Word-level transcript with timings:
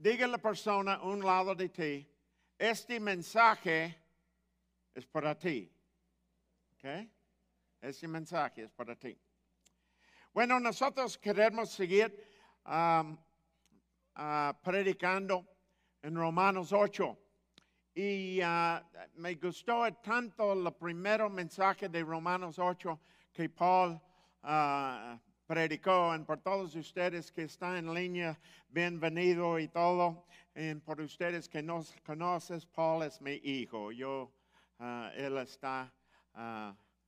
diga 0.00 0.26
la 0.26 0.38
persona 0.38 0.98
un 1.02 1.22
lado 1.22 1.54
de 1.54 1.68
ti, 1.68 2.08
este 2.58 2.98
mensaje 2.98 3.96
es 4.94 5.06
para 5.06 5.38
ti. 5.38 5.70
Este 7.80 8.08
mensaje 8.08 8.62
es 8.62 8.70
para 8.70 8.96
ti. 8.96 9.16
Bueno, 10.32 10.58
nosotros 10.58 11.18
queremos 11.18 11.70
seguir 11.70 12.14
ah, 12.64 13.04
predicando 14.62 15.46
en 16.00 16.16
Romanos 16.16 16.72
8. 16.72 17.18
Y 17.94 18.40
ah, 18.42 18.82
me 19.16 19.34
gustó 19.34 19.92
tanto 20.02 20.54
el 20.54 20.72
primer 20.74 21.28
mensaje 21.28 21.90
de 21.90 22.02
Romanos 22.02 22.58
8 22.58 22.98
que 23.32 23.50
Paul 23.50 24.00
ah, 24.42 25.18
predicó. 25.50 26.14
Y 26.14 26.20
por 26.20 26.38
todos 26.38 26.76
ustedes 26.76 27.32
que 27.32 27.42
están 27.42 27.74
en 27.74 27.92
línea, 27.92 28.38
bienvenido 28.68 29.58
y 29.58 29.66
todo. 29.66 30.24
Y 30.54 30.76
por 30.76 31.00
ustedes 31.00 31.48
que 31.48 31.60
no 31.60 31.82
conocen, 32.06 32.60
Paul 32.72 33.02
es 33.02 33.20
mi 33.20 33.32
hijo. 33.42 33.90
Yo, 33.90 34.30
ah, 34.78 35.10
él 35.16 35.36
está 35.38 35.92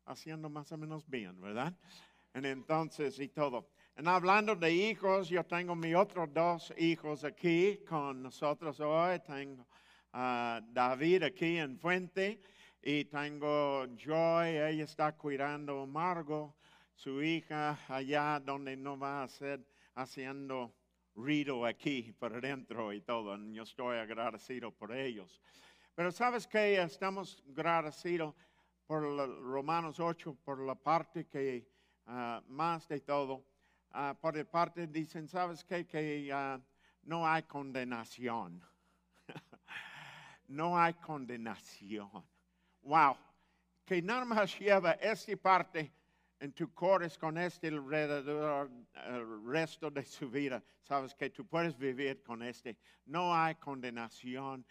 haciendo 0.06 0.50
más 0.50 0.72
o 0.72 0.76
menos 0.76 1.08
bien, 1.08 1.40
¿verdad? 1.40 1.72
Y 2.34 2.44
entonces 2.44 3.16
y 3.20 3.28
todo. 3.28 3.68
En 3.94 4.08
hablando 4.08 4.56
de 4.56 4.72
hijos, 4.72 5.28
yo 5.28 5.44
tengo 5.44 5.76
mis 5.76 5.94
otros 5.94 6.28
dos 6.34 6.74
hijos 6.78 7.22
aquí 7.22 7.78
con 7.88 8.24
nosotros 8.24 8.80
hoy. 8.80 9.20
Tengo 9.20 9.64
a 10.14 10.60
David 10.72 11.22
aquí 11.22 11.58
en 11.58 11.78
Fuente 11.78 12.42
y 12.82 13.04
tengo 13.04 13.86
Joy, 13.96 14.48
ella 14.48 14.82
está 14.82 15.12
cuidando 15.12 15.82
a 15.82 15.86
Margo, 15.86 16.56
su 17.02 17.20
hija, 17.20 17.76
allá 17.88 18.38
donde 18.38 18.76
no 18.76 18.96
va 18.96 19.24
a 19.24 19.28
ser 19.28 19.66
haciendo 19.96 20.72
ruido 21.16 21.66
aquí 21.66 22.14
por 22.16 22.40
dentro 22.40 22.92
y 22.92 23.00
todo. 23.00 23.36
Yo 23.50 23.64
estoy 23.64 23.98
agradecido 23.98 24.70
por 24.70 24.94
ellos. 24.94 25.40
Pero 25.96 26.12
sabes 26.12 26.46
que 26.46 26.80
estamos 26.80 27.42
agradecidos 27.50 28.36
por 28.86 29.02
Romanos 29.42 29.98
8, 29.98 30.38
por 30.44 30.60
la 30.60 30.76
parte 30.76 31.26
que 31.26 31.68
ah, 32.06 32.40
más 32.46 32.86
de 32.86 33.00
todo 33.00 33.44
Ah, 33.94 34.16
por 34.18 34.38
el 34.38 34.46
parte 34.46 34.86
dicen, 34.86 35.28
¿sabes 35.28 35.64
qué? 35.64 35.86
Que 35.86 36.30
ah, 36.32 36.58
no 37.02 37.28
hay 37.28 37.42
condenación. 37.42 38.64
no 40.48 40.78
hay 40.78 40.94
condenación. 40.94 42.10
Wow. 42.80 43.18
Que 43.84 44.00
nada 44.00 44.24
más 44.24 44.58
lleva 44.58 44.92
esta 44.92 45.36
parte 45.36 45.92
en 46.42 46.52
tu 46.52 46.74
cores 46.74 47.16
con 47.16 47.38
este 47.38 47.68
alrededor 47.68 48.68
el 49.06 49.44
resto 49.46 49.92
de 49.92 50.04
su 50.04 50.28
vida. 50.28 50.60
Sabes 50.82 51.14
que 51.14 51.30
tú 51.30 51.46
puedes 51.46 51.78
vivir 51.78 52.20
con 52.20 52.42
este. 52.42 52.76
No 53.06 53.32
hay 53.32 53.54
condenación 53.54 54.66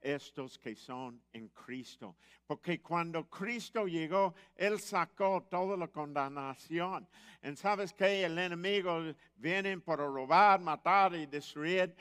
estos 0.00 0.56
que 0.60 0.76
son 0.76 1.20
en 1.32 1.48
Cristo. 1.48 2.14
Porque 2.46 2.80
cuando 2.80 3.28
Cristo 3.28 3.88
llegó, 3.88 4.36
Él 4.54 4.78
sacó 4.78 5.42
toda 5.50 5.76
la 5.76 5.88
condenación. 5.88 7.08
Y 7.42 7.56
sabes 7.56 7.92
que 7.92 8.24
el 8.24 8.38
enemigo 8.38 9.12
viene 9.34 9.80
para 9.80 10.04
robar, 10.04 10.60
matar 10.60 11.16
y 11.16 11.26
destruir. 11.26 11.96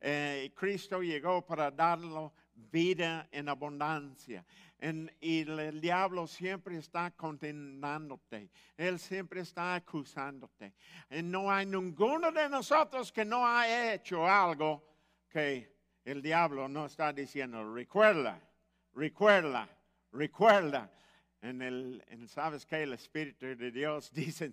Eh, 0.00 0.50
Cristo 0.54 1.02
llegó 1.02 1.44
para 1.44 1.70
darlo 1.70 2.32
vida 2.54 3.28
en 3.30 3.50
abundancia. 3.50 4.46
Y 4.78 5.40
el 5.40 5.80
diablo 5.80 6.26
siempre 6.26 6.76
está 6.76 7.10
condenándote. 7.10 8.50
Él 8.76 8.98
siempre 8.98 9.40
está 9.40 9.74
acusándote. 9.74 10.74
Y 11.10 11.22
no 11.22 11.50
hay 11.50 11.66
ninguno 11.66 12.30
de 12.30 12.48
nosotros 12.48 13.10
que 13.10 13.24
no 13.24 13.46
haya 13.46 13.94
hecho 13.94 14.26
algo 14.26 14.86
que 15.28 15.74
el 16.04 16.22
diablo 16.22 16.68
no 16.68 16.86
está 16.86 17.12
diciendo, 17.12 17.74
recuerda, 17.74 18.40
recuerda, 18.94 19.68
recuerda. 20.12 20.90
En 21.42 21.62
el, 21.62 22.02
en, 22.08 22.26
¿sabes 22.28 22.64
que 22.64 22.82
El 22.82 22.94
Espíritu 22.94 23.46
de 23.46 23.70
Dios 23.70 24.10
dice 24.14 24.50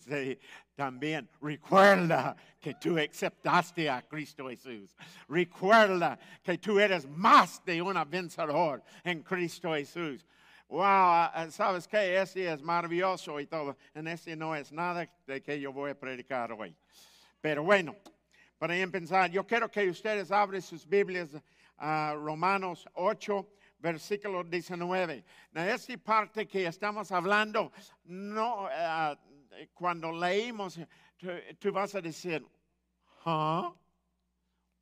también, 0.76 1.30
recuerda 1.42 2.36
que 2.60 2.76
tú 2.76 2.98
aceptaste 2.98 3.90
a 3.90 4.02
Cristo 4.02 4.50
Jesús. 4.50 4.96
Recuerda 5.28 6.20
que 6.44 6.58
tú 6.58 6.80
eres 6.80 7.08
más 7.08 7.64
de 7.66 7.82
un 7.82 7.98
vencedor 8.10 8.84
en 9.04 9.24
Cristo 9.24 9.74
Jesús. 9.74 10.26
Wow, 10.68 11.52
¿sabes 11.52 11.88
que 11.88 12.20
Ese 12.20 12.52
es 12.52 12.62
maravilloso 12.62 13.40
y 13.40 13.46
todo. 13.46 13.78
En 13.94 14.08
ese 14.08 14.36
no 14.36 14.56
es 14.56 14.72
nada 14.72 15.08
de 15.28 15.42
que 15.42 15.60
yo 15.60 15.72
voy 15.72 15.92
a 15.92 16.00
predicar 16.00 16.52
hoy. 16.52 16.76
Pero 17.42 17.64
bueno, 17.64 17.96
para 18.58 18.76
empezar, 18.78 19.30
yo 19.30 19.46
quiero 19.46 19.70
que 19.70 19.90
ustedes 19.90 20.32
abren 20.32 20.62
sus 20.62 20.88
Biblias 20.88 21.30
a 21.78 22.16
Romanos 22.16 22.88
8, 22.94 23.48
versículo 23.84 24.46
19. 24.46 25.26
En 25.54 25.68
esta 25.68 25.98
parte 25.98 26.48
que 26.48 26.66
estamos 26.66 27.12
hablando, 27.12 27.72
no, 28.06 28.70
eh, 28.72 29.70
cuando 29.74 30.10
leímos, 30.10 30.80
tú, 31.60 31.72
vas 31.74 31.94
a 31.94 32.02
decir, 32.02 32.46
¿huh? 33.26 33.76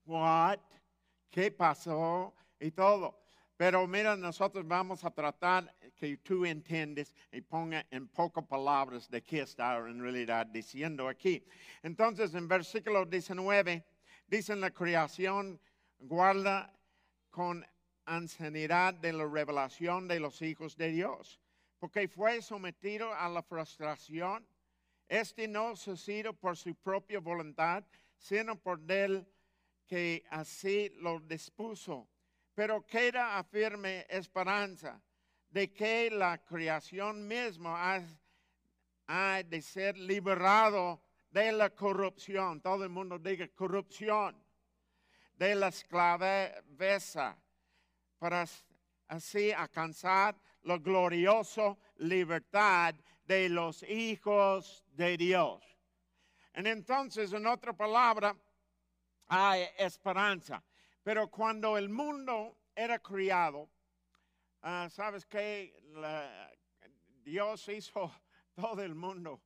¿What? 0.05 0.59
¿Qué 1.31 1.49
pasó? 1.51 2.35
Y 2.59 2.69
todo. 2.69 3.19
Pero 3.57 3.87
mira, 3.87 4.15
nosotros 4.15 4.67
vamos 4.67 5.03
a 5.03 5.09
tratar 5.09 5.75
que 5.95 6.17
tú 6.17 6.45
entiendes 6.45 7.13
y 7.31 7.41
ponga 7.41 7.85
en 7.89 8.07
pocas 8.07 8.45
palabras 8.45 9.09
de 9.09 9.23
qué 9.23 9.41
está 9.41 9.77
en 9.77 9.99
realidad 9.99 10.45
diciendo 10.45 11.07
aquí. 11.07 11.43
Entonces, 11.81 12.35
en 12.35 12.47
versículo 12.47 13.05
19, 13.05 13.83
dice 14.27 14.55
la 14.55 14.69
creación 14.69 15.59
guarda 15.99 16.71
con 17.29 17.65
ansiedad 18.05 18.93
de 18.93 19.13
la 19.13 19.25
revelación 19.25 20.07
de 20.07 20.19
los 20.19 20.41
hijos 20.41 20.75
de 20.77 20.89
Dios, 20.89 21.39
porque 21.79 22.07
fue 22.07 22.41
sometido 22.41 23.13
a 23.13 23.27
la 23.29 23.43
frustración. 23.43 24.45
Este 25.07 25.47
no 25.47 25.75
sucedió 25.75 26.33
por 26.33 26.55
su 26.55 26.73
propia 26.75 27.19
voluntad, 27.19 27.83
sino 28.17 28.55
por 28.55 28.79
él 28.89 29.27
que 29.85 30.23
así 30.29 30.89
lo 30.99 31.19
dispuso. 31.19 32.07
Pero 32.53 32.85
queda 32.85 33.37
a 33.37 33.43
firme 33.43 34.05
esperanza 34.09 35.01
de 35.49 35.73
que 35.73 36.09
la 36.09 36.37
creación 36.37 37.27
misma 37.27 38.01
ha, 39.07 39.43
de 39.43 39.61
ser 39.61 39.97
liberado 39.97 41.01
de 41.29 41.51
la 41.51 41.69
corrupción. 41.69 42.61
Todo 42.61 42.83
el 42.83 42.89
mundo 42.89 43.19
diga 43.19 43.47
corrupción. 43.49 44.41
De 45.33 45.55
la 45.55 45.67
esclaveza. 45.69 47.37
Para 48.21 48.45
así 49.07 49.51
alcanzar 49.51 50.35
la 50.61 50.77
gloriosa 50.77 51.75
libertad 51.97 52.93
de 53.25 53.49
los 53.49 53.81
hijos 53.81 54.85
de 54.91 55.17
Dios. 55.17 55.63
Y 56.53 56.67
entonces, 56.67 57.33
en 57.33 57.47
otra 57.47 57.73
palabra, 57.73 58.35
hay 59.25 59.65
esperanza. 59.75 60.63
Pero 61.01 61.29
cuando 61.31 61.79
el 61.79 61.89
mundo 61.89 62.59
era 62.75 62.99
criado, 62.99 63.67
Ah, 64.63 64.87
¿Sabes 64.91 65.25
que 65.25 65.73
Dios 67.23 67.67
hizo 67.69 68.11
todo 68.55 68.83
el 68.83 68.93
mundo 68.93 69.41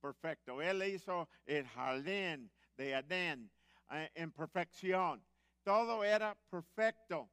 perfecto. 0.00 0.62
Él 0.62 0.82
hizo 0.84 1.28
el 1.44 1.66
jardín 1.68 2.50
de 2.74 2.94
Adén 2.94 3.50
eh, 3.90 4.10
en 4.14 4.32
perfección. 4.32 5.22
Todo 5.62 6.02
era 6.02 6.34
perfecto. 6.48 7.28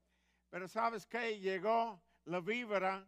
Pero 0.51 0.68
¿sabes 0.68 1.07
que 1.07 1.39
Llegó 1.39 2.00
la 2.25 2.42
víbora, 2.42 3.07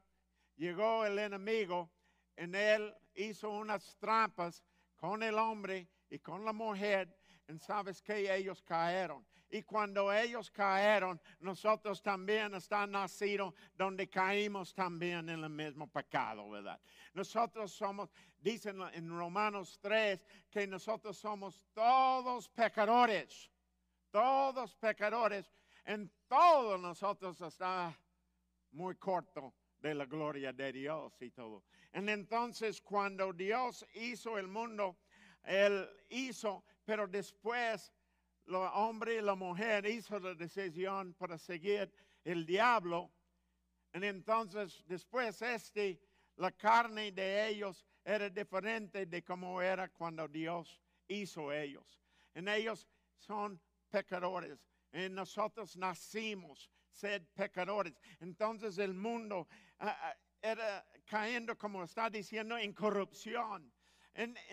llegó 0.56 1.06
el 1.06 1.20
enemigo, 1.20 1.92
en 2.36 2.56
él 2.56 2.96
hizo 3.14 3.52
unas 3.52 3.96
trampas 3.98 4.64
con 4.96 5.22
el 5.22 5.36
hombre 5.36 5.88
y 6.10 6.18
con 6.20 6.46
la 6.46 6.54
mujer. 6.54 7.16
Y 7.48 7.60
sabes 7.60 8.02
que 8.02 8.34
ellos 8.34 8.64
cayeron. 8.64 9.26
Y 9.50 9.62
cuando 9.62 10.12
ellos 10.12 10.50
cayeron, 10.50 11.22
nosotros 11.42 12.02
también 12.02 12.56
están 12.56 12.92
nacidos 12.92 13.54
donde 13.76 14.10
caímos 14.10 14.74
también 14.74 15.30
en 15.30 15.44
el 15.44 15.50
mismo 15.50 15.86
pecado, 15.88 16.50
¿verdad? 16.50 16.80
Nosotros 17.14 17.72
somos, 17.72 18.10
dicen 18.40 18.82
en 18.94 19.10
Romanos 19.10 19.78
3, 19.80 20.26
que 20.50 20.66
nosotros 20.66 21.18
somos 21.18 21.68
todos 21.74 22.50
pecadores, 22.50 23.52
todos 24.10 24.74
pecadores, 24.76 25.52
en 25.86 26.12
todos 26.28 26.80
nosotros 26.80 27.40
está 27.42 27.98
muy 28.72 28.96
corto 28.96 29.54
de 29.80 29.94
la 29.94 30.06
gloria 30.06 30.54
de 30.54 30.72
Dios 30.72 31.14
y 31.22 31.30
todo. 31.32 31.64
Y 31.94 32.10
entonces 32.10 32.82
cuando 32.82 33.34
Dios 33.34 33.86
hizo 33.96 34.38
el 34.38 34.48
mundo, 34.48 34.98
Él 35.44 35.88
hizo, 36.10 36.64
pero 36.86 37.08
después 37.08 37.94
el 38.48 38.56
hombre 38.56 39.16
y 39.16 39.22
la 39.22 39.36
mujer 39.36 39.86
hizo 39.86 40.20
la 40.20 40.34
decisión 40.34 41.14
para 41.14 41.38
seguir 41.38 41.92
el 42.24 42.46
diablo. 42.46 43.12
Y 43.94 44.06
entonces 44.06 44.84
después 44.88 45.42
este, 45.42 46.02
la 46.38 46.52
carne 46.52 47.12
de 47.12 47.48
ellos 47.48 47.86
era 48.04 48.30
diferente 48.30 49.06
de 49.06 49.24
como 49.24 49.62
era 49.62 49.90
cuando 49.90 50.28
Dios 50.28 50.82
hizo 51.08 51.52
ellos. 51.52 52.00
En 52.34 52.48
ellos 52.48 52.88
son 53.18 53.62
pecadores. 53.90 54.60
Eh, 54.94 55.10
nosotros 55.10 55.76
nacimos 55.76 56.70
ser 56.92 57.28
pecadores. 57.34 57.94
Entonces 58.20 58.78
el 58.78 58.94
mundo 58.94 59.48
ah, 59.80 59.98
ah, 60.00 60.16
era 60.42 60.86
cayendo, 61.06 61.58
como 61.58 61.84
está 61.84 62.10
diciendo, 62.10 62.58
en 62.58 62.74
corrupción. 62.74 63.74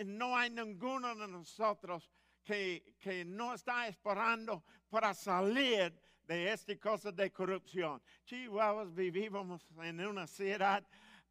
No 0.06 0.36
hay 0.36 0.50
ninguno 0.50 1.14
de 1.14 1.28
nosotros 1.28 2.10
que, 2.42 2.96
que 2.98 3.24
no 3.24 3.52
está 3.52 3.86
esperando 3.86 4.64
para 4.88 5.12
salir 5.12 6.00
de 6.26 6.50
esta 6.50 6.74
cosa 6.76 7.12
de 7.12 7.30
corrupción. 7.30 8.00
Chihuahuas 8.24 8.94
vivimos 8.94 9.66
en 9.82 10.00
una 10.00 10.26
ciudad, 10.26 10.82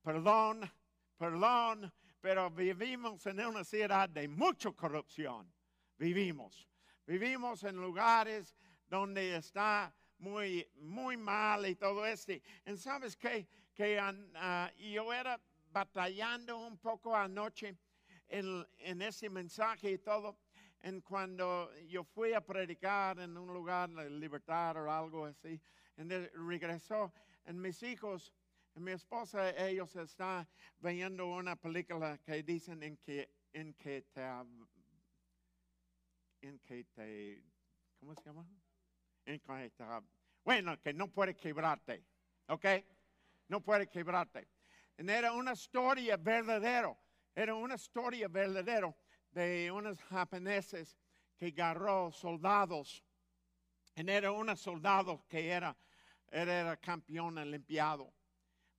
perdón, 0.04 0.70
perdón, 1.18 1.92
pero 2.22 2.52
vivimos 2.52 3.26
en 3.26 3.40
una 3.46 3.64
ciudad 3.64 4.08
de 4.10 4.28
mucha 4.28 4.72
corrupción. 4.72 5.52
Vivimos. 5.98 6.68
Vivimos 7.08 7.64
en 7.64 7.78
lugares 7.78 8.56
donde 8.89 9.36
está 9.36 9.94
muy, 10.18 10.68
muy 10.75 11.15
mal 11.18 11.65
y 11.68 11.75
todo 11.75 12.06
esto. 12.06 12.33
Y 12.33 12.41
sabes 12.77 13.15
que 13.15 13.47
ah, 14.36 14.71
yo 14.77 15.13
era 15.13 15.39
batallando 15.71 16.57
un 16.57 16.77
poco 16.77 17.15
anoche 17.15 17.77
en, 18.27 18.65
en 18.80 19.01
ese 19.01 19.30
mensaje 19.30 19.91
y 19.91 19.97
todo. 20.00 20.38
En 20.81 21.01
cuando 21.01 21.74
yo 21.88 22.03
fui 22.03 22.33
a 22.33 22.41
predicar 22.41 23.19
en 23.19 23.38
un 23.38 23.53
lugar 23.53 23.89
de 23.89 24.09
libertad 24.09 24.77
o 24.77 24.89
algo 24.91 25.25
así, 25.25 25.59
de- 25.97 26.30
regresó, 26.30 27.12
en 27.45 27.59
mis 27.59 27.83
hijos, 27.83 28.33
y 28.75 28.80
mi 28.80 28.91
esposa, 28.91 29.50
ellos 29.68 29.94
están 29.97 30.47
viendo 30.80 31.27
una 31.27 31.56
película 31.57 32.18
que 32.19 32.44
dicen 32.44 32.81
en 32.83 32.95
que, 32.97 33.30
en 33.51 33.74
te, 34.13 34.33
en 36.41 36.59
que 36.59 36.83
te, 36.86 37.44
¿cómo 38.00 38.15
se 38.15 38.24
llama? 38.24 38.47
Bueno, 40.44 40.80
que 40.80 40.94
no 40.94 41.07
puede 41.12 41.36
quebrarte, 41.36 42.06
¿ok? 42.48 42.66
No 43.48 43.62
puede 43.62 43.88
quebrarte. 43.88 44.48
Era 44.98 45.33
una 45.33 45.54
historia 45.54 46.18
verdadera, 46.18 46.95
era 47.36 47.56
una 47.56 47.75
historia 47.75 48.27
verdadera 48.27 48.95
de 49.31 49.71
unos 49.71 50.01
japoneses 50.04 50.98
que 51.38 51.48
agarró 51.48 52.12
soldados. 52.12 53.04
Era 53.95 54.31
un 54.31 54.56
soldado 54.57 55.25
que 55.27 55.50
era, 55.50 55.75
era 56.31 56.77
campeón 56.77 57.38
olimpiado. 57.38 58.13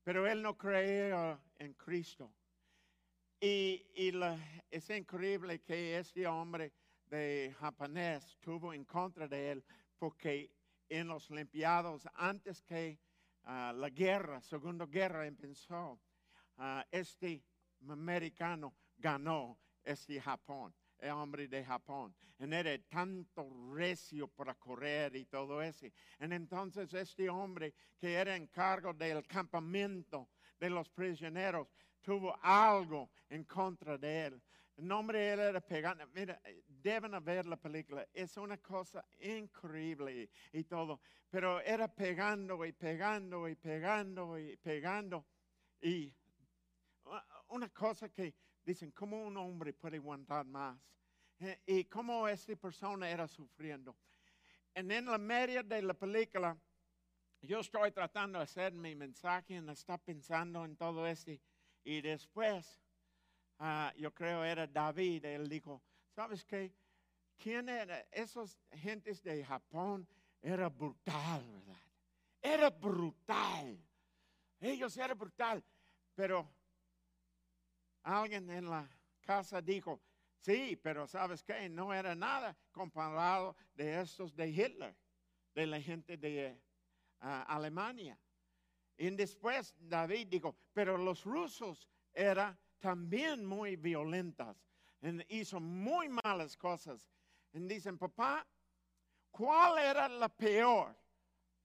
Pero 0.02 0.26
él 0.26 0.42
no 0.42 0.56
creía 0.56 1.38
en 1.58 1.74
Cristo. 1.74 2.32
Y, 3.40 3.86
y 3.94 4.12
la- 4.12 4.38
es 4.70 4.90
increíble 4.90 5.60
que 5.62 5.98
este 5.98 6.26
hombre 6.26 6.72
de 7.06 7.54
japonés 7.58 8.36
tuvo 8.40 8.72
en 8.72 8.84
contra 8.84 9.26
de 9.26 9.52
él 9.52 9.64
porque 10.00 10.50
en 10.88 11.08
los 11.08 11.30
Olimpiados, 11.30 12.08
antes 12.14 12.62
que 12.62 12.98
ah, 13.44 13.72
la 13.76 13.90
guerra, 13.90 14.40
segunda 14.40 14.86
guerra 14.86 15.26
empezó, 15.26 16.00
ah, 16.56 16.84
este 16.90 17.44
americano 17.86 18.74
ganó 18.96 19.58
este 19.84 20.18
Japón, 20.18 20.74
el 20.98 21.10
hombre 21.10 21.48
de 21.48 21.62
Japón. 21.62 22.14
Y 22.38 22.52
era 22.52 22.76
tanto 22.88 23.46
recio 23.74 24.26
para 24.26 24.54
correr 24.54 25.14
y 25.16 25.26
todo 25.26 25.60
eso. 25.60 25.84
Y 25.86 25.92
entonces 26.18 26.92
este 26.94 27.28
hombre 27.28 27.74
que 27.98 28.14
era 28.14 28.34
en 28.34 28.46
cargo 28.46 28.94
del 28.94 29.26
campamento 29.26 30.30
de 30.58 30.70
los 30.70 30.88
prisioneros 30.88 31.68
tuvo 32.00 32.34
algo 32.40 33.10
en 33.28 33.44
contra 33.44 33.98
de 33.98 34.26
él. 34.26 34.42
El 34.80 34.88
nombre 34.88 35.26
era 35.26 35.60
pegando. 35.60 36.06
Mira, 36.14 36.40
eh, 36.42 36.64
deben 36.66 37.22
ver 37.22 37.44
la 37.44 37.58
película. 37.58 38.08
Es 38.14 38.38
una 38.38 38.56
cosa 38.56 39.04
increíble 39.20 40.30
y, 40.54 40.64
todo. 40.64 41.02
Pero 41.28 41.60
era 41.60 41.86
pegando 41.86 42.64
y 42.64 42.72
pegando 42.72 43.46
y 43.46 43.56
pegando 43.56 44.38
y 44.38 44.56
pegando. 44.56 45.26
Y 45.82 46.10
una 47.48 47.68
cosa 47.68 48.08
que 48.08 48.34
dicen, 48.64 48.90
¿cómo 48.92 49.22
un 49.22 49.36
hombre 49.36 49.74
puede 49.74 49.98
aguantar 49.98 50.46
más? 50.46 50.80
Eh, 51.40 51.60
y 51.66 51.84
cómo 51.84 52.26
esta 52.26 52.56
persona 52.56 53.10
era 53.10 53.28
sufriendo. 53.28 53.94
En 54.72 54.90
en 54.90 55.04
la 55.04 55.18
media 55.18 55.62
de 55.62 55.82
la 55.82 55.92
película, 55.92 56.56
yo 57.42 57.60
estoy 57.60 57.92
tratando 57.92 58.38
de 58.38 58.44
hacer 58.44 58.72
mi 58.72 58.94
mensaje 58.94 59.60
y 59.62 59.70
está 59.70 59.98
pensando 59.98 60.64
en 60.64 60.74
todo 60.74 61.06
esto. 61.06 61.32
Y 61.84 62.00
después, 62.00 62.80
ah, 63.60 63.92
yo 63.96 64.12
creo 64.12 64.42
era 64.44 64.66
David, 64.66 65.24
él 65.24 65.48
dijo, 65.48 65.80
¿sabes 66.14 66.44
qué? 66.44 66.72
¿Quién 67.38 67.68
era? 67.68 68.00
Esos 68.10 68.58
gentes 68.72 69.22
de 69.22 69.44
Japón 69.44 70.06
era 70.42 70.68
brutal, 70.68 71.46
¿verdad? 71.48 71.80
Era 72.42 72.70
brutal. 72.70 73.78
Ellos 74.60 74.96
eran 74.96 75.16
brutal. 75.16 75.64
Pero 76.14 76.50
alguien 78.02 78.50
en 78.50 78.68
la 78.68 78.88
casa 79.20 79.62
dijo, 79.62 80.00
sí, 80.40 80.76
pero 80.82 81.06
¿sabes 81.06 81.42
qué? 81.42 81.68
No 81.68 81.94
era 81.94 82.14
nada 82.14 82.56
comparado 82.72 83.56
de 83.74 84.00
estos 84.00 84.34
de 84.34 84.48
Hitler, 84.48 84.94
de 85.54 85.66
la 85.66 85.80
gente 85.80 86.16
de 86.16 86.60
ah, 87.20 87.44
Alemania. 87.48 88.18
Y 88.96 89.08
después 89.10 89.74
David 89.78 90.28
dijo, 90.28 90.56
pero 90.74 90.98
los 90.98 91.24
rusos 91.24 91.88
eran 92.12 92.58
también 92.80 93.44
muy 93.44 93.76
violentas, 93.76 94.56
y 95.02 95.38
hizo 95.38 95.60
muy 95.60 96.08
malas 96.08 96.56
cosas. 96.56 97.08
Y 97.52 97.60
dicen, 97.60 97.98
papá, 97.98 98.46
¿cuál 99.30 99.78
era 99.78 100.08
la 100.08 100.28
peor? 100.28 100.96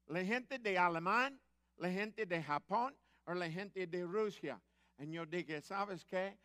¿La 0.08 0.24
gente 0.24 0.60
de 0.60 0.78
Alemán, 0.78 1.40
la 1.78 1.90
gente 1.90 2.26
de 2.26 2.42
Japón 2.44 2.96
o 3.26 3.34
la 3.34 3.50
gente 3.50 3.88
de 3.88 4.06
Rusia? 4.06 4.62
Y 4.98 5.12
yo 5.12 5.26
dije, 5.26 5.62
¿sabes 5.62 6.06
qué? 6.06 6.38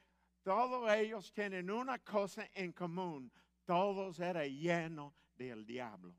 Todos 0.43 0.91
ellos 0.93 1.33
tienen 1.33 1.71
una 1.71 1.99
cosa 1.99 2.49
en 2.55 2.73
común. 2.73 3.31
Todos 3.65 4.19
eran 4.19 4.49
llenos 4.49 5.13
del 5.37 5.65
diablo. 5.65 6.15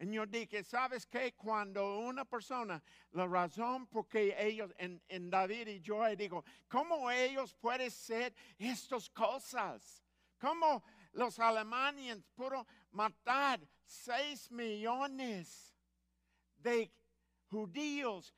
Y 0.00 0.12
yo 0.12 0.26
dije, 0.26 0.62
¿sabes 0.62 1.06
qué? 1.06 1.34
Cuando 1.34 1.98
una 1.98 2.24
persona, 2.24 2.80
la 3.12 3.26
razón 3.26 3.86
por 3.88 4.06
que 4.06 4.34
ellos, 4.38 4.72
en, 4.78 5.02
en 5.08 5.28
David 5.28 5.66
y 5.66 5.80
yo, 5.80 6.04
digo, 6.14 6.44
¿cómo 6.68 7.10
ellos 7.10 7.54
pueden 7.54 7.90
ser 7.90 8.32
estas 8.58 9.10
cosas? 9.10 10.04
¿Cómo 10.38 10.84
los 11.12 11.38
alemanes 11.40 12.22
pudieron 12.34 12.64
matar 12.92 13.60
seis 13.84 14.50
millones 14.52 15.76
de 16.58 16.92
judíos? 17.50 18.32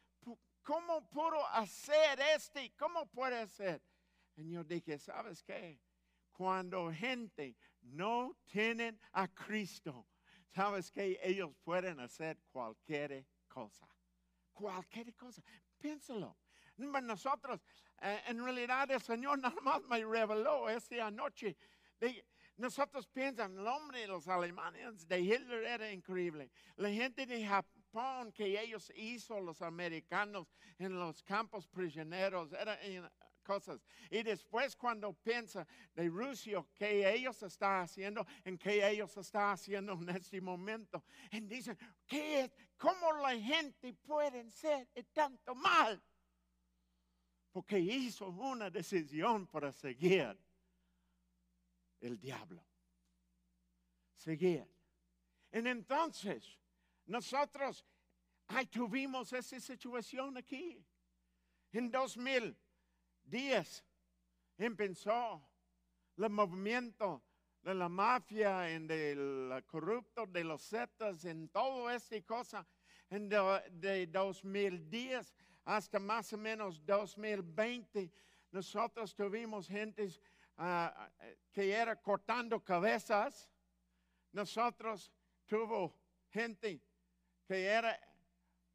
¿Cómo 0.63 1.07
pudo 1.11 1.47
hacer 1.49 2.21
este? 2.35 2.73
¿Cómo 2.77 3.05
puede 3.07 3.47
ser? 3.49 3.83
Y 4.37 4.53
yo 4.53 4.65
dije, 4.65 4.99
¿sabes 4.99 5.43
qué? 5.43 5.79
Cuando 6.33 6.91
gente 6.91 7.55
no 7.83 8.35
tienen 8.47 8.99
a 9.13 9.29
Cristo, 9.29 10.07
¿sabes 10.55 10.91
qué? 10.91 11.19
Ellos 11.23 11.51
pueden 11.63 12.01
hacer 12.01 12.39
cualquier 12.51 13.27
cosa. 13.49 13.89
Cualquier 14.53 15.15
cosa. 15.15 15.43
Piénsalo. 15.79 16.37
Nosotros, 16.77 17.61
eh, 18.01 18.23
en 18.27 18.43
realidad, 18.43 18.91
el 18.91 19.01
Señor 19.01 19.39
nada 19.39 19.61
más 19.63 19.83
me 19.83 20.05
reveló 20.05 20.69
esa 20.69 21.07
anoche. 21.07 21.57
De- 21.99 22.25
nosotros 22.57 23.07
piensan, 23.09 23.59
el 23.59 23.67
hombre 23.67 24.01
de 24.01 24.07
los 24.07 24.29
alemanes 24.29 25.07
de 25.09 25.21
Hitler 25.21 25.65
era 25.65 25.91
increíble. 25.91 26.51
La 26.77 26.91
gente 26.91 27.25
de 27.27 27.47
Japón 27.47 28.33
que 28.33 28.61
ellos 28.61 28.93
hizo, 28.95 29.41
los 29.41 29.63
americanos, 29.63 30.47
en 30.79 30.99
los 30.99 31.23
campos 31.23 31.67
prisioneros, 31.69 32.53
eran 32.53 32.79
eh, 32.83 33.03
cosas. 33.51 33.81
Y 34.11 34.23
después 34.23 34.77
cuando 34.77 35.13
piensa 35.13 35.67
de 35.95 36.09
Rusia, 36.09 36.65
que 36.77 37.13
ellos 37.13 37.43
están 37.43 37.83
haciendo, 37.83 38.25
en 38.45 38.57
que 38.57 38.89
ellos 38.89 39.17
están 39.17 39.55
haciendo 39.55 39.95
en 39.95 40.11
este 40.11 40.41
momento. 40.41 41.03
Y 41.33 41.41
dicen, 41.41 41.77
¿qué 42.07 42.43
es? 42.43 42.53
¿Cómo 42.77 43.13
la 43.15 43.37
gente 43.37 43.93
puede 43.93 44.49
ser 44.51 44.89
tanto 45.13 45.55
mal? 45.55 46.01
Porque 47.51 47.81
hizo 47.81 48.29
una 48.29 48.71
decisión 48.71 49.49
para 49.49 49.73
seguir 49.73 50.39
el 52.01 52.21
diablo. 52.21 52.65
Seguir. 54.15 54.65
Y 55.53 55.59
entonces, 55.59 56.57
nosotros 57.07 57.85
ahí 58.47 58.67
tuvimos 58.67 59.33
esa 59.33 59.59
situación 59.59 60.37
aquí. 60.37 60.87
En 61.73 61.91
2010 63.31 63.85
empezó 64.59 65.41
el 66.17 66.31
movimiento 66.31 67.23
de 67.63 67.75
la 67.75 67.89
mafia, 67.89 68.69
en 68.71 68.89
del 68.89 69.65
corrupto, 69.67 70.27
de 70.27 70.43
los 70.43 70.69
zetas, 70.69 71.25
en 71.25 71.49
todo 71.49 71.89
esta 71.91 72.21
cosa. 72.23 72.67
En 73.09 73.29
de, 73.29 73.63
de 73.71 74.07
2010 74.09 75.35
hasta 75.65 75.99
más 76.01 76.33
o 76.33 76.39
menos 76.39 76.85
2020, 76.85 78.11
nosotros 78.51 79.15
tuvimos 79.15 79.69
gentes 79.69 80.21
ah, 80.57 81.09
que 81.53 81.71
era 81.71 81.95
cortando 81.97 82.65
cabezas. 82.65 83.49
Nosotros 84.33 85.13
tuvo 85.47 85.95
gente 86.31 86.81
que 87.47 87.65
era 87.65 87.99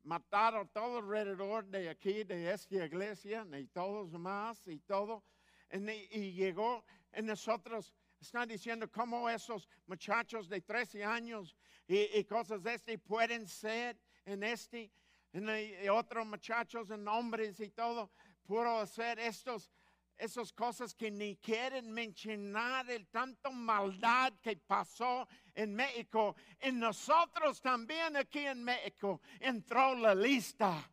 mataron 0.06 0.68
todo 0.70 1.00
alrededor 1.00 1.66
de 1.66 1.90
aquí, 1.90 2.24
de 2.24 2.52
esta 2.52 2.86
iglesia, 2.86 3.46
y 3.60 3.66
todos 3.68 4.12
más, 4.14 4.66
y 4.68 4.80
todo. 4.80 5.24
Y, 5.72 5.78
y 6.18 6.34
llegó, 6.34 6.86
en 7.12 7.26
nosotros 7.26 7.94
están 8.20 8.48
diciendo 8.48 8.90
cómo 8.90 9.30
esos 9.30 9.68
muchachos 9.88 10.48
de 10.48 10.62
13 10.62 11.04
años 11.04 11.56
y, 11.88 12.24
cosas 12.26 12.64
de 12.64 12.76
este 12.76 12.98
pueden 12.98 13.48
ser 13.48 14.00
en 14.26 14.44
este, 14.44 14.92
en 15.34 15.50
y 15.84 15.88
otros 15.90 16.26
muchachos, 16.26 16.90
en 16.90 17.08
hombres 17.08 17.60
y 17.60 17.70
todo, 17.70 18.12
puedo 18.46 18.80
hacer 18.80 19.20
estos 19.20 19.72
esas 20.18 20.52
cosas 20.54 20.94
que 20.94 21.12
ni 21.12 21.36
quieren 21.38 21.92
mencionar, 21.92 22.90
el 22.90 23.08
tanto 23.08 23.52
maldad 23.52 24.34
que 24.42 24.58
pasó 24.58 25.28
en 25.54 25.76
México. 25.76 26.36
En 26.60 26.80
nosotros 26.80 27.62
también 27.62 28.16
aquí 28.16 28.46
en 28.46 28.64
México 28.64 29.22
entró 29.40 29.96
la 29.96 30.16
lista 30.16 30.90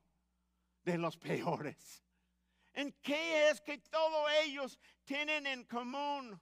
de 0.82 0.98
los 0.98 1.16
peores. 1.16 2.02
¿En 2.74 2.92
qué 3.02 3.50
es 3.50 3.60
que 3.60 3.78
todos 3.78 4.30
ellos 4.44 4.78
tienen 5.04 5.46
en 5.46 5.64
común? 5.64 6.40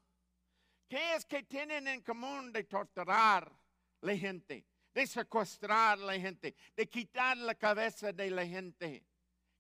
¿Qué 0.88 1.14
es 1.14 1.25
que 1.25 1.42
tienen 1.42 1.87
en 1.88 2.02
común 2.02 2.52
de 2.52 2.64
torturar 2.64 3.52
la 4.00 4.16
gente, 4.16 4.66
de 4.92 5.06
secuestrar 5.06 5.99
la 5.99 6.18
gente, 6.18 6.54
de 6.75 6.88
quitar 6.88 7.37
la 7.37 7.54
cabeza 7.54 8.12
de 8.12 8.30
la 8.30 8.46
gente? 8.46 9.04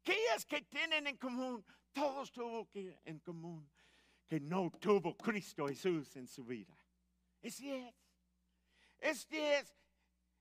¿Qué 0.02 0.16
es 0.34 0.46
que 0.46 0.62
tienen 0.62 1.06
en 1.06 1.16
común? 1.16 1.64
Todos 1.92 2.30
tuvo 2.32 2.68
que 2.68 2.98
en 3.04 3.18
común 3.20 3.68
que 4.30 4.38
no 4.38 4.70
tuvo 4.70 5.16
Cristo 5.16 5.66
Jesús 5.66 6.14
en 6.16 6.28
su 6.28 6.44
vida. 6.44 6.76
Ese 7.42 7.88
es. 7.88 7.94
Este 9.00 9.58
es. 9.58 9.74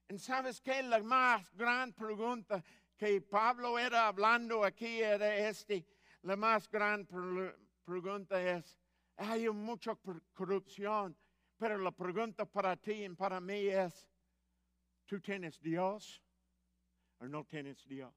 ¿Y 0.10 0.20
sabes 0.20 0.62
qué? 0.62 0.84
La 0.84 1.02
más 1.02 1.52
gran 1.56 1.94
pregunta 1.94 2.64
que 2.96 3.22
Pablo 3.22 3.80
era 3.80 4.08
hablando 4.08 4.64
aquí 4.64 5.02
era 5.02 5.36
este. 5.50 5.86
La 6.22 6.36
más 6.36 6.70
gran 6.70 7.08
pregunta 7.84 8.42
es, 8.42 8.78
hay 9.16 9.50
mucha 9.50 9.96
corrupción, 10.34 11.18
pero 11.58 11.78
la 11.78 11.92
pregunta 11.92 12.46
para 12.46 12.76
ti 12.76 13.06
y 13.06 13.10
para 13.10 13.40
mí 13.40 13.68
es, 13.68 14.08
¿tú 15.06 15.20
tienes 15.20 15.60
Dios 15.60 16.22
o 17.20 17.28
no 17.28 17.44
tienes 17.46 17.88
Dios? 17.88 18.14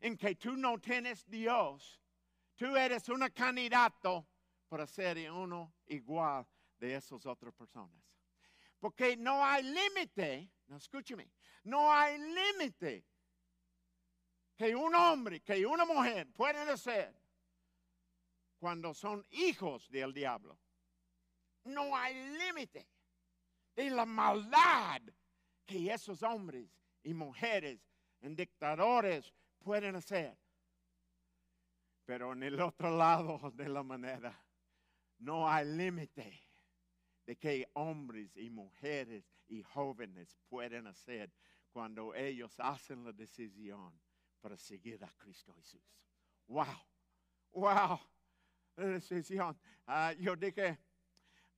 En 0.00 0.16
que 0.16 0.36
tú 0.36 0.56
no 0.56 0.78
tienes 0.78 1.28
Dios, 1.28 2.00
Tú 2.60 2.76
eres 2.76 3.08
un 3.08 3.26
candidato 3.30 4.28
para 4.68 4.86
ser 4.86 5.32
uno 5.32 5.72
igual 5.86 6.46
de 6.78 6.94
esas 6.94 7.24
otras 7.24 7.54
personas. 7.54 8.04
Porque 8.78 9.16
no 9.16 9.42
hay 9.42 9.62
límite, 9.62 10.52
no 10.66 10.76
escúcheme, 10.76 11.32
no 11.64 11.90
hay 11.90 12.18
límite 12.18 13.06
que 14.58 14.76
un 14.76 14.94
hombre, 14.94 15.40
que 15.40 15.64
una 15.64 15.86
mujer 15.86 16.30
pueden 16.34 16.68
hacer 16.68 17.18
cuando 18.58 18.92
son 18.92 19.26
hijos 19.30 19.88
del 19.88 20.12
diablo. 20.12 20.60
No 21.64 21.96
hay 21.96 22.14
límite 22.36 22.86
de 23.74 23.88
la 23.88 24.04
maldad 24.04 25.00
que 25.64 25.90
esos 25.90 26.22
hombres 26.22 26.68
y 27.02 27.14
mujeres 27.14 27.80
en 28.20 28.36
dictadores 28.36 29.32
pueden 29.60 29.96
hacer. 29.96 30.36
Pero 32.10 32.32
en 32.32 32.42
el 32.42 32.60
otro 32.60 32.90
lado 32.90 33.38
de 33.54 33.68
la 33.68 33.84
manera, 33.84 34.36
no 35.18 35.48
hay 35.48 35.64
límite 35.64 36.42
de 37.24 37.36
que 37.36 37.70
hombres 37.74 38.36
y 38.36 38.50
mujeres 38.50 39.24
y 39.46 39.62
jóvenes 39.62 40.36
pueden 40.48 40.88
hacer 40.88 41.32
cuando 41.70 42.12
ellos 42.12 42.52
hacen 42.58 43.04
la 43.04 43.12
decisión 43.12 43.96
para 44.40 44.56
seguir 44.56 45.04
a 45.04 45.12
Cristo 45.18 45.54
Jesús. 45.54 45.84
Wow, 46.48 46.66
wow, 47.52 48.00
la 48.74 48.86
decisión. 48.86 49.56
Ah, 49.86 50.12
yo 50.18 50.34
dije, 50.34 50.80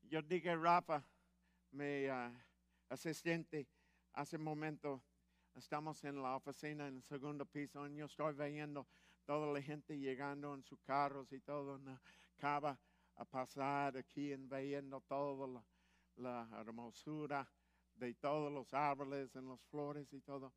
yo 0.03 0.21
dije, 0.21 0.55
Rafa, 0.55 1.03
mi 1.71 2.05
ah, 2.09 2.31
asistente, 2.91 3.67
hace 4.13 4.37
un 4.37 4.45
momento, 4.45 5.03
estamos 5.55 6.05
en 6.05 6.21
la 6.21 6.37
oficina 6.37 6.89
en 6.89 6.97
el 6.97 7.03
segundo 7.05 7.47
piso 7.47 7.89
y 7.89 7.97
yo 7.97 8.05
estoy 8.05 8.35
viendo 8.35 8.87
toda 9.25 9.53
la 9.53 9.63
gente 9.63 9.99
llegando 9.99 10.55
en 10.55 10.63
sus 10.63 10.79
carros 10.81 11.33
y 11.33 11.41
todo, 11.41 11.81
acaba 12.37 12.79
a 13.17 13.25
pasar 13.25 13.97
aquí 13.97 14.33
en 14.33 14.49
viendo 14.49 15.01
toda 15.03 15.63
la, 16.17 16.61
hermosura 16.61 17.49
de 17.95 18.15
todos 18.15 18.53
los 18.53 18.73
árboles 18.75 19.35
en 19.37 19.49
las 19.49 19.61
flores 19.65 20.13
y 20.13 20.21
todo. 20.21 20.53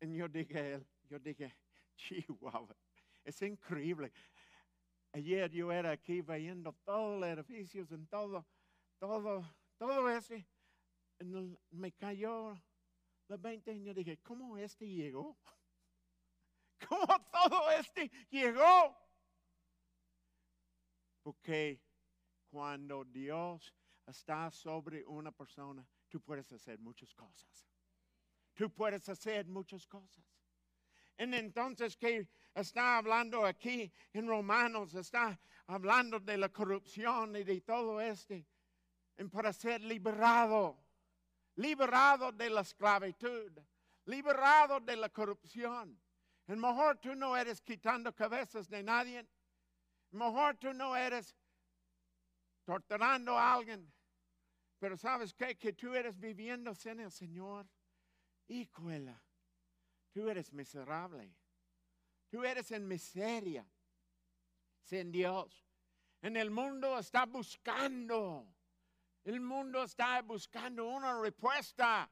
Y 0.00 0.16
yo 0.16 0.28
dije, 0.28 0.84
yo 1.08 1.18
dije, 1.18 1.56
Chihuahua, 1.96 2.76
es 3.24 3.40
increíble. 3.42 4.12
Ayer 5.12 5.50
yo 5.50 5.72
era 5.72 5.92
aquí 5.92 6.20
viendo 6.20 6.72
todos 6.84 7.20
los 7.20 7.28
edificios 7.28 7.90
en 7.92 8.06
todo, 8.06 8.46
todo, 8.98 9.42
todo 9.78 10.10
ese. 10.10 10.46
me 11.70 11.92
cayó 11.92 12.54
la 13.28 13.36
20 13.36 13.72
y 13.72 13.84
yo 13.84 13.94
dije, 13.94 14.18
¿cómo 14.18 14.56
este 14.58 14.86
llegó? 14.86 15.36
¿Cómo 16.88 17.06
todo 17.30 17.70
este 17.70 18.10
llegó? 18.30 18.96
Porque 21.22 21.80
cuando 22.50 23.04
Dios 23.04 23.74
está 24.06 24.50
sobre 24.50 25.04
una 25.06 25.32
persona, 25.32 25.86
tú 26.08 26.20
puedes 26.20 26.50
hacer 26.52 26.78
muchas 26.78 27.12
cosas. 27.14 27.66
Tú 28.54 28.70
puedes 28.72 29.08
hacer 29.08 29.46
muchas 29.46 29.86
cosas. 29.86 30.24
Y 31.18 31.22
entonces 31.22 31.96
que 31.96 32.28
está 32.54 32.98
hablando 32.98 33.44
aquí 33.44 33.92
en 34.12 34.26
Romanos, 34.26 34.94
está 34.94 35.38
hablando 35.66 36.20
de 36.20 36.38
la 36.38 36.48
corrupción 36.48 37.36
y 37.36 37.44
de 37.44 37.60
todo 37.60 38.00
este, 38.00 38.46
en 39.16 39.30
para 39.30 39.52
ser 39.52 39.82
liberado, 39.82 40.78
liberado 41.56 42.32
de 42.32 42.50
la 42.50 42.60
esclavitud, 42.60 43.52
liberado 44.04 44.80
de 44.80 44.96
la 44.96 45.08
corrupción. 45.08 45.98
Lo 46.46 46.56
mejor 46.56 46.98
tú 46.98 47.14
no 47.14 47.36
eres 47.36 47.60
quitando 47.60 48.14
cabezas 48.14 48.68
de 48.68 48.82
nadie. 48.82 49.26
Mejor 50.12 50.56
tú 50.56 50.72
no 50.72 50.96
eres 50.96 51.36
torturando 52.64 53.36
a 53.36 53.54
alguien. 53.54 53.92
Pero 54.78 54.96
sabes 54.96 55.34
qué? 55.34 55.56
Que 55.56 55.72
tú 55.72 55.94
eres 55.94 56.18
viviendo 56.18 56.74
sin 56.74 57.00
el 57.00 57.10
Señor. 57.10 57.66
Hijuela, 58.46 59.20
tú 60.12 60.28
eres 60.28 60.52
miserable. 60.52 61.34
Tú 62.28 62.44
eres 62.44 62.70
en 62.70 62.86
miseria 62.86 63.66
sin 64.82 65.10
Dios. 65.10 65.66
En 66.22 66.36
el 66.36 66.50
mundo 66.50 66.98
está 66.98 67.26
buscando. 67.26 68.46
El 69.24 69.40
mundo 69.40 69.82
está 69.82 70.22
buscando 70.22 70.86
una 70.86 71.20
respuesta. 71.20 72.08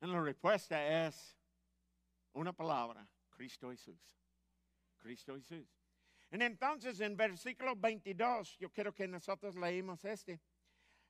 Y 0.00 0.06
la 0.06 0.20
respuesta 0.22 1.06
es 1.06 1.36
una 2.34 2.52
palabra, 2.52 3.08
Cristo 3.30 3.70
Jesús. 3.70 4.00
Cristo 4.98 5.34
Jesús. 5.36 5.66
Y 6.30 6.42
entonces 6.42 7.00
en 7.00 7.16
versículo 7.16 7.76
22, 7.76 8.58
yo 8.58 8.70
quiero 8.70 8.94
que 8.94 9.06
nosotros 9.06 9.54
leímos 9.54 10.04
este. 10.04 10.40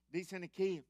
Dicen 0.09 0.45
aquí, 0.45 0.85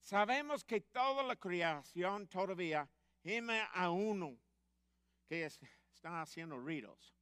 sabemos 0.00 0.64
que 0.64 0.80
toda 0.80 1.22
la 1.22 1.36
creación 1.36 2.26
todavía 2.26 2.88
gime 3.22 3.60
a 3.72 3.90
uno 3.90 4.36
que 5.28 5.44
está 5.44 6.22
haciendo 6.22 6.58
ritos. 6.58 7.14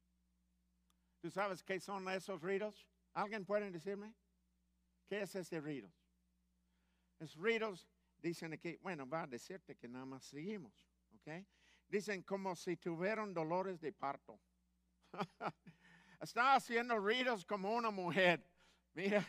¿Tú 1.19 1.29
sabes 1.29 1.61
qué 1.61 1.79
son 1.79 2.07
esos 2.09 2.41
ritos? 2.41 2.87
¿Alguien 3.13 3.45
puede 3.45 3.69
decirme? 3.69 4.15
¿Qué 5.07 5.21
es 5.21 5.35
ese 5.35 5.59
rito? 5.59 5.91
Es 7.19 7.35
ritos, 7.35 7.87
dicen 8.17 8.53
aquí, 8.53 8.77
bueno, 8.77 9.07
va 9.07 9.23
a 9.23 9.27
decirte 9.27 9.75
que 9.75 9.89
nada 9.89 10.05
más 10.05 10.23
seguimos. 10.23 10.88
Dicen 11.87 12.23
como 12.23 12.55
si 12.55 12.77
tuvieran 12.77 13.33
dolores 13.33 13.79
de 13.79 13.91
parto. 13.91 14.39
Está 16.21 16.55
haciendo 16.55 16.97
ruidos 16.97 17.45
como 17.45 17.73
una 17.73 17.91
mujer. 17.91 18.45
Mira. 18.93 19.25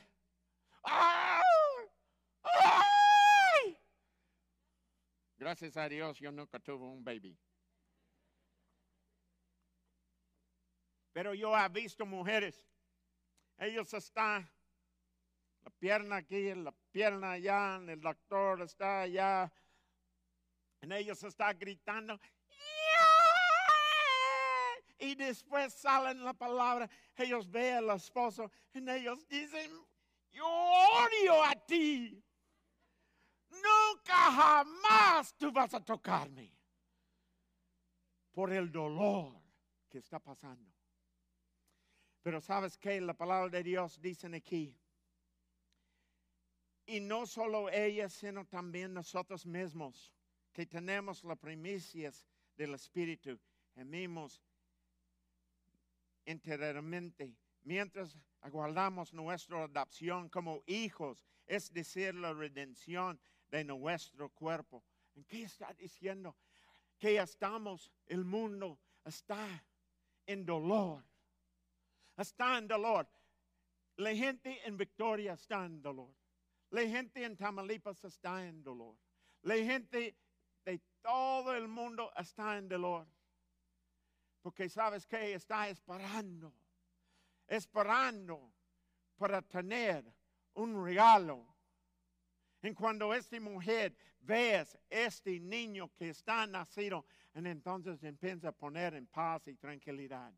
Gracias 5.37 5.76
a 5.78 5.88
Dios 5.88 6.18
yo 6.18 6.30
nunca 6.30 6.59
tuve 6.59 6.85
un 6.85 7.02
baby. 7.02 7.38
Pero 11.12 11.35
yo 11.35 11.56
he 11.56 11.68
visto 11.68 12.04
mujeres. 12.04 12.68
Ellos 13.56 13.92
están, 13.94 14.50
la 15.62 15.70
pierna 15.70 16.16
aquí, 16.16 16.54
la 16.54 16.73
pierna 16.90 17.32
allá, 17.32 17.76
el 17.76 18.00
doctor 18.00 18.62
está 18.62 19.02
allá, 19.02 19.52
y 20.82 20.92
ellos 20.92 21.22
están 21.22 21.58
gritando. 21.58 22.18
Y 24.99 25.14
después 25.14 25.72
salen 25.75 26.25
la 26.25 26.34
palabra. 26.34 26.88
Ellos 27.16 27.50
ven 27.50 27.76
al 27.76 27.96
esposo 27.96 28.50
y 28.72 28.90
ellos 28.90 29.26
dicen, 29.28 29.70
yo 30.30 30.46
odio 30.46 31.42
a 31.44 31.54
ti. 31.66 32.22
nunca 33.50 34.32
jamás 34.32 35.34
tú 35.37 35.50
vas 35.52 35.75
a 35.75 35.84
tocarme 35.84 36.52
por 38.30 38.52
el 38.52 38.70
dolor 38.70 39.40
que 39.88 39.99
está 39.99 40.18
pasando. 40.18 40.70
Pero 42.22 42.40
sabes 42.40 42.76
que 42.76 43.00
la 43.00 43.14
palabra 43.14 43.49
de 43.49 43.62
Dios 43.62 44.00
dice 44.00 44.34
aquí, 44.34 44.76
y 46.87 47.00
no 47.00 47.26
solo 47.26 47.70
ella, 47.70 48.08
sino 48.08 48.44
también 48.46 48.92
nosotros 48.92 49.46
mismos, 49.46 50.12
que 50.52 50.66
tenemos 50.66 51.25
las 51.25 51.38
primicias 51.38 52.26
del 52.57 52.75
Espíritu, 52.75 53.38
gemimos 53.75 54.42
enteramente 56.25 57.35
mientras 57.62 58.16
aguardamos 58.40 59.12
nuestra 59.12 59.64
adopción 59.64 60.28
como 60.28 60.62
hijos, 60.66 61.25
es 61.47 61.73
decir, 61.73 62.14
la 62.14 62.33
redención 62.33 63.21
de 63.50 63.64
nuestro 63.64 64.28
cuerpo. 64.30 64.85
¿En 65.14 65.25
qué 65.25 65.42
está 65.42 65.73
diciendo? 65.75 66.37
Que 66.99 67.19
estamos, 67.19 67.90
el 68.07 68.25
mundo 68.25 68.78
está 69.04 69.64
en 70.26 70.45
dolor. 70.45 71.04
Está 72.16 72.59
en 72.59 72.69
dolor. 72.69 73.09
La 73.97 74.14
gente 74.14 74.61
en 74.66 74.76
Victoria 74.76 75.35
está 75.35 75.64
en 75.64 75.83
dolor. 75.83 76.14
La 76.71 76.83
gente 76.83 77.25
en 77.25 77.37
Tamaulipas 77.37 78.04
está 78.04 78.47
en 78.47 78.62
dolor. 78.62 78.97
La 79.42 79.57
gente 79.57 80.16
todo 80.78 81.54
el 81.54 81.68
mundo 81.68 82.12
está 82.16 82.56
en 82.56 82.68
dolor. 82.68 83.06
Porque 84.42 84.68
sabes 84.68 85.06
que 85.06 85.34
está 85.34 85.68
esperando, 85.68 86.52
esperando 87.46 88.52
para 89.16 89.42
tener 89.42 90.04
un 90.54 90.82
regalo. 90.84 91.46
En 92.62 92.74
cuando 92.74 93.12
esta 93.14 93.38
mujer 93.40 93.96
ve 94.20 94.64
este 94.88 95.40
niño 95.40 95.90
que 95.94 96.10
está 96.10 96.46
nacido, 96.46 97.04
entonces 97.34 98.02
empieza 98.02 98.48
a 98.48 98.52
poner 98.52 98.94
en 98.94 99.06
paz 99.06 99.46
y 99.46 99.54
tranquilidad. 99.54 100.32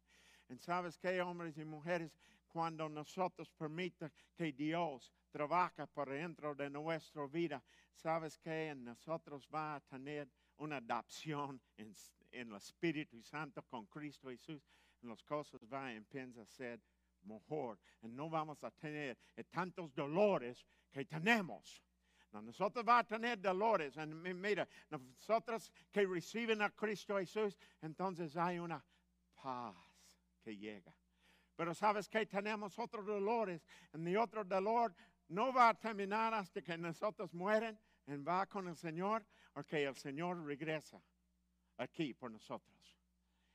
Y 0.48 0.56
sabes 0.58 0.98
que, 0.98 1.20
hombres 1.22 1.56
y 1.58 1.64
mujeres, 1.64 2.12
cuando 2.46 2.88
nosotros 2.88 3.50
permitimos 3.50 4.12
que 4.34 4.52
Dios 4.52 5.12
trabaje 5.32 5.86
por 5.86 6.10
dentro 6.10 6.54
de 6.54 6.70
nuestra 6.70 7.26
vida, 7.26 7.62
sabes 7.94 8.38
que 8.38 8.68
en 8.68 8.84
nosotros 8.84 9.48
va 9.52 9.76
a 9.76 9.80
tener 9.80 10.28
una 10.58 10.76
adopción 10.76 11.60
en, 11.76 11.94
el 12.30 12.54
Espíritu 12.54 13.20
Santo 13.22 13.62
con 13.62 13.86
Cristo 13.86 14.28
Jesús. 14.28 14.62
las 15.02 15.22
cosas 15.24 15.66
van 15.68 15.84
a 15.84 15.92
empezar 15.94 16.42
a 16.42 16.46
ser 16.46 16.80
mejor. 17.24 17.78
Y 18.02 18.08
no 18.08 18.30
vamos 18.30 18.62
a 18.62 18.70
tener 18.70 19.18
tantos 19.50 19.92
dolores 19.94 20.64
que 20.90 21.04
tenemos. 21.04 21.82
nosotros 22.32 22.84
vamos 22.84 23.04
a 23.04 23.08
tener 23.08 23.40
dolores. 23.40 23.96
Y 23.96 24.34
mira, 24.34 24.68
nosotros 24.90 25.72
que 25.90 26.06
reciben 26.06 26.62
a 26.62 26.70
Cristo 26.70 27.18
Jesús, 27.18 27.58
entonces 27.80 28.36
hay 28.36 28.58
una 28.58 28.82
paz 29.42 29.76
que 30.42 30.56
llega. 30.56 30.94
Pero 31.54 31.74
sabes 31.74 32.08
que 32.08 32.24
tenemos 32.26 32.78
otros 32.78 33.04
dolores. 33.04 33.62
Y 33.92 34.08
el 34.08 34.16
otro 34.16 34.44
dolor 34.44 34.94
no 35.32 35.52
va 35.52 35.70
a 35.70 35.74
terminar 35.74 36.34
hasta 36.34 36.60
que 36.60 36.76
nosotros 36.76 37.32
mueren 37.32 37.78
y 38.06 38.16
va 38.16 38.46
con 38.46 38.68
el 38.68 38.76
Señor 38.76 39.24
o 39.54 39.64
que 39.64 39.84
el 39.84 39.96
Señor 39.96 40.44
regresa 40.44 41.02
aquí 41.78 42.12
por 42.12 42.30
nosotros. 42.30 42.98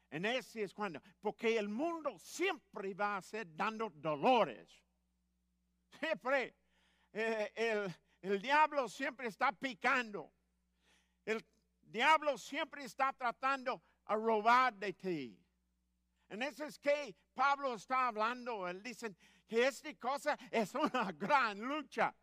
En 0.10 0.26
ese 0.26 0.64
es 0.64 0.74
cuando, 0.74 1.02
porque 1.22 1.58
el 1.58 1.70
mundo 1.70 2.18
siempre 2.18 2.94
va 2.94 3.18
a 3.18 3.22
ser 3.22 3.56
dando 3.56 3.90
dolores. 3.90 4.84
Siempre. 6.00 6.56
Eh, 7.14 7.52
el, 7.56 7.96
el 8.22 8.42
diablo 8.42 8.90
siempre 8.90 9.28
está 9.28 9.52
picando. 9.52 10.32
El 11.26 11.46
diablo 11.82 12.38
siempre 12.38 12.84
está 12.84 13.14
tratando 13.14 13.82
a 14.06 14.16
robar 14.16 14.74
de 14.74 14.94
ti. 14.94 15.40
En 16.30 16.42
eso 16.42 16.66
es 16.66 16.80
que 16.80 17.16
Pablo 17.34 17.76
está 17.76 18.08
hablando. 18.08 18.68
Él 18.68 18.82
dice 18.82 19.16
que 19.48 19.66
esta 19.66 19.94
cosa 19.96 20.38
es 20.52 20.74
una 20.76 21.12
gran 21.18 21.60
lucha. 21.60 22.14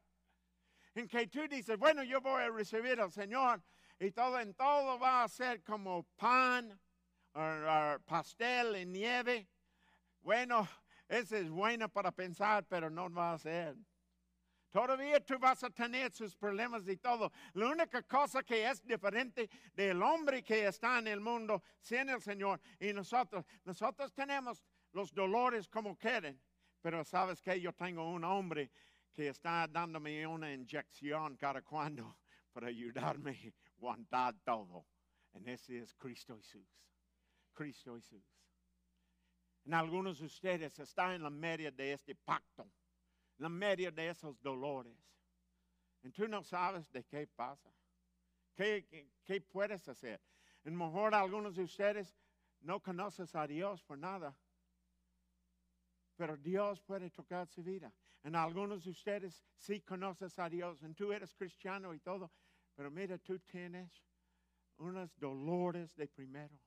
En 0.94 1.08
que 1.08 1.26
tú 1.26 1.48
dices, 1.48 1.76
bueno, 1.76 2.04
yo 2.04 2.20
voy 2.20 2.42
a 2.42 2.50
recibir 2.50 3.00
al 3.00 3.10
Señor 3.10 3.62
y 3.98 4.12
todo 4.12 4.38
en 4.38 4.54
todo 4.54 4.98
va 4.98 5.24
a 5.24 5.28
ser 5.28 5.62
como 5.64 6.04
pan, 6.16 6.78
o, 7.32 7.98
pastel 8.04 8.76
y 8.76 8.87
nieve. 8.87 9.48
Bueno, 10.20 10.68
eso 11.08 11.37
es 11.37 11.50
bueno 11.50 11.88
para 11.88 12.12
pensar, 12.12 12.64
pero 12.68 12.90
no 12.90 13.10
va 13.12 13.32
a 13.32 13.38
ser. 13.38 13.76
Todavía 14.70 15.20
tú 15.20 15.38
vas 15.38 15.62
a 15.62 15.70
tener 15.70 16.12
sus 16.12 16.34
problemas 16.34 16.87
y 16.88 16.96
todo. 16.96 17.30
La 17.52 17.68
única 17.68 18.02
cosa 18.02 18.42
que 18.42 18.68
es 18.68 18.84
diferente 18.84 19.48
del 19.72 20.02
hombre 20.02 20.42
que 20.42 20.66
está 20.66 20.98
en 20.98 21.06
el 21.06 21.20
mundo 21.20 21.62
sin 21.80 22.08
el 22.08 22.20
Señor 22.20 22.60
y 22.80 22.92
nosotros, 22.92 23.44
nosotros 23.64 24.12
tenemos 24.12 24.64
los 24.90 25.12
dolores 25.12 25.68
como 25.68 25.96
quieren, 25.96 26.40
pero 26.84 27.02
sabes 27.02 27.40
que 27.40 27.58
yo 27.58 27.72
tengo 27.72 28.06
un 28.10 28.24
hombre 28.24 28.70
que 29.14 29.28
está 29.28 29.66
dándome 29.66 30.26
una 30.26 30.52
inyección 30.52 31.34
cada 31.38 31.62
cuando 31.62 32.18
para 32.52 32.66
ayudarme 32.66 33.30
a 33.30 33.72
aguantar 33.78 34.34
todo. 34.44 34.84
En 35.32 35.48
ese 35.48 35.78
es 35.78 35.94
Cristo 35.94 36.36
Jesús. 36.36 36.68
Cristo 37.54 37.94
Jesús. 37.94 38.22
En 39.64 39.72
algunos 39.72 40.18
de 40.18 40.26
ustedes 40.26 40.78
están 40.78 41.12
en 41.12 41.22
la 41.22 41.30
media 41.30 41.70
de 41.70 41.94
este 41.94 42.14
pacto 42.14 42.70
la 43.38 43.48
media 43.48 43.90
de 43.90 44.10
esos 44.10 44.38
dolores. 44.42 44.94
Y 46.02 46.10
tú 46.10 46.28
no 46.28 46.44
sabes 46.44 46.92
de 46.92 47.02
qué 47.04 47.26
pasa. 47.26 47.72
¿Qué, 48.54 49.08
qué, 49.24 49.40
puedes 49.40 49.88
hacer? 49.88 50.20
A 50.66 50.68
lo 50.68 50.76
mejor 50.76 51.14
algunos 51.14 51.56
de 51.56 51.62
ustedes 51.62 52.14
no 52.60 52.78
conocen 52.80 53.26
a 53.32 53.46
Dios 53.46 53.82
por 53.82 53.96
nada. 53.96 54.36
Pero 56.16 56.37
Dios 56.37 56.81
puede 56.81 57.11
tocar 57.11 57.48
su 57.48 57.62
vida. 57.62 57.92
En 58.22 58.37
algunos 58.37 58.85
de 58.85 58.90
ustedes 58.90 59.44
sí 59.57 59.81
conoces 59.81 60.38
a 60.38 60.48
Dios. 60.48 60.83
Y 60.83 60.94
tú 60.94 61.12
eres 61.12 61.35
cristiano 61.35 61.92
y 61.92 62.00
todo. 62.00 62.31
Pero 62.74 62.90
mira, 62.90 63.18
tú 63.18 63.38
tienes 63.40 63.90
unos 64.79 65.16
dolores 65.18 65.94
de 65.94 66.09
primero. 66.09 66.59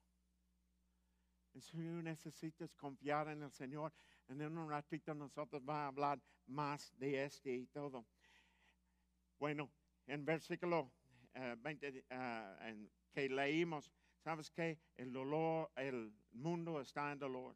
Si 1.59 1.77
necesitas 1.77 2.75
confiar 2.75 3.29
en 3.29 3.41
el 3.41 3.51
Señor, 3.51 3.91
en 4.27 4.41
un 4.57 4.69
ratito 4.69 5.13
nosotros 5.15 5.63
vamos 5.63 5.81
a 5.81 5.87
hablar 5.87 6.21
más 6.45 6.93
de 6.97 7.23
este 7.23 7.51
y 7.51 7.65
todo. 7.67 8.05
Bueno, 9.39 9.71
en 10.05 10.23
versículo 10.23 10.91
20 11.33 11.87
eh, 11.87 12.05
eh, 12.09 12.89
que 13.11 13.29
leímos, 13.29 13.91
¿sabes 14.19 14.51
qué? 14.51 14.79
El 14.95 15.11
dolor, 15.11 15.71
el 15.75 16.13
mundo 16.31 16.81
está 16.81 17.11
en 17.11 17.19
dolor. 17.19 17.55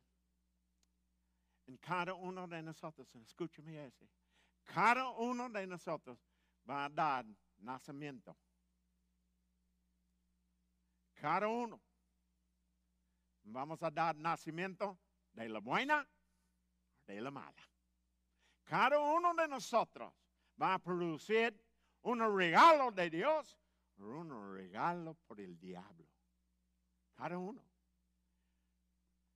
En 1.67 1.77
cada 1.77 2.13
uno 2.13 2.47
de 2.47 2.61
nosotros, 2.61 3.07
escúchame 3.15 3.85
ese, 3.85 4.09
cada 4.63 5.09
uno 5.11 5.49
de 5.49 5.67
nosotros 5.67 6.17
va 6.69 6.85
a 6.85 6.89
dar 6.89 7.25
nacimiento. 7.59 8.35
Cada 11.13 11.47
uno. 11.47 11.79
Vamos 13.43 13.81
a 13.83 13.91
dar 13.91 14.15
nacimiento 14.15 14.97
de 15.33 15.49
la 15.49 15.59
buena 15.59 16.07
de 17.05 17.21
la 17.21 17.31
mala. 17.31 17.61
Cada 18.63 18.99
uno 18.99 19.33
de 19.33 19.47
nosotros 19.47 20.13
va 20.61 20.75
a 20.75 20.79
producir 20.79 21.59
un 22.03 22.37
regalo 22.37 22.91
de 22.91 23.09
Dios 23.09 23.57
o 23.99 24.03
un 24.03 24.55
regalo 24.55 25.15
por 25.27 25.39
el 25.39 25.59
diablo. 25.59 26.07
Cada 27.15 27.37
uno. 27.37 27.63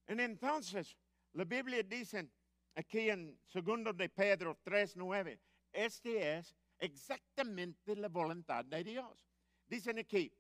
Y 0.08 0.22
entonces, 0.22 0.98
la 1.36 1.44
Biblia 1.44 1.84
dice 1.84 2.30
aquí 2.76 3.10
en 3.10 3.38
2 3.54 3.98
de 3.98 4.10
Pedro 4.10 4.58
3:9, 4.64 5.38
este 5.72 6.38
es 6.38 6.56
exactamente 6.80 7.96
la 7.96 8.08
voluntad 8.08 8.64
de 8.64 8.84
Dios. 8.84 9.28
Dicen 9.68 10.00
aquí, 10.00 10.32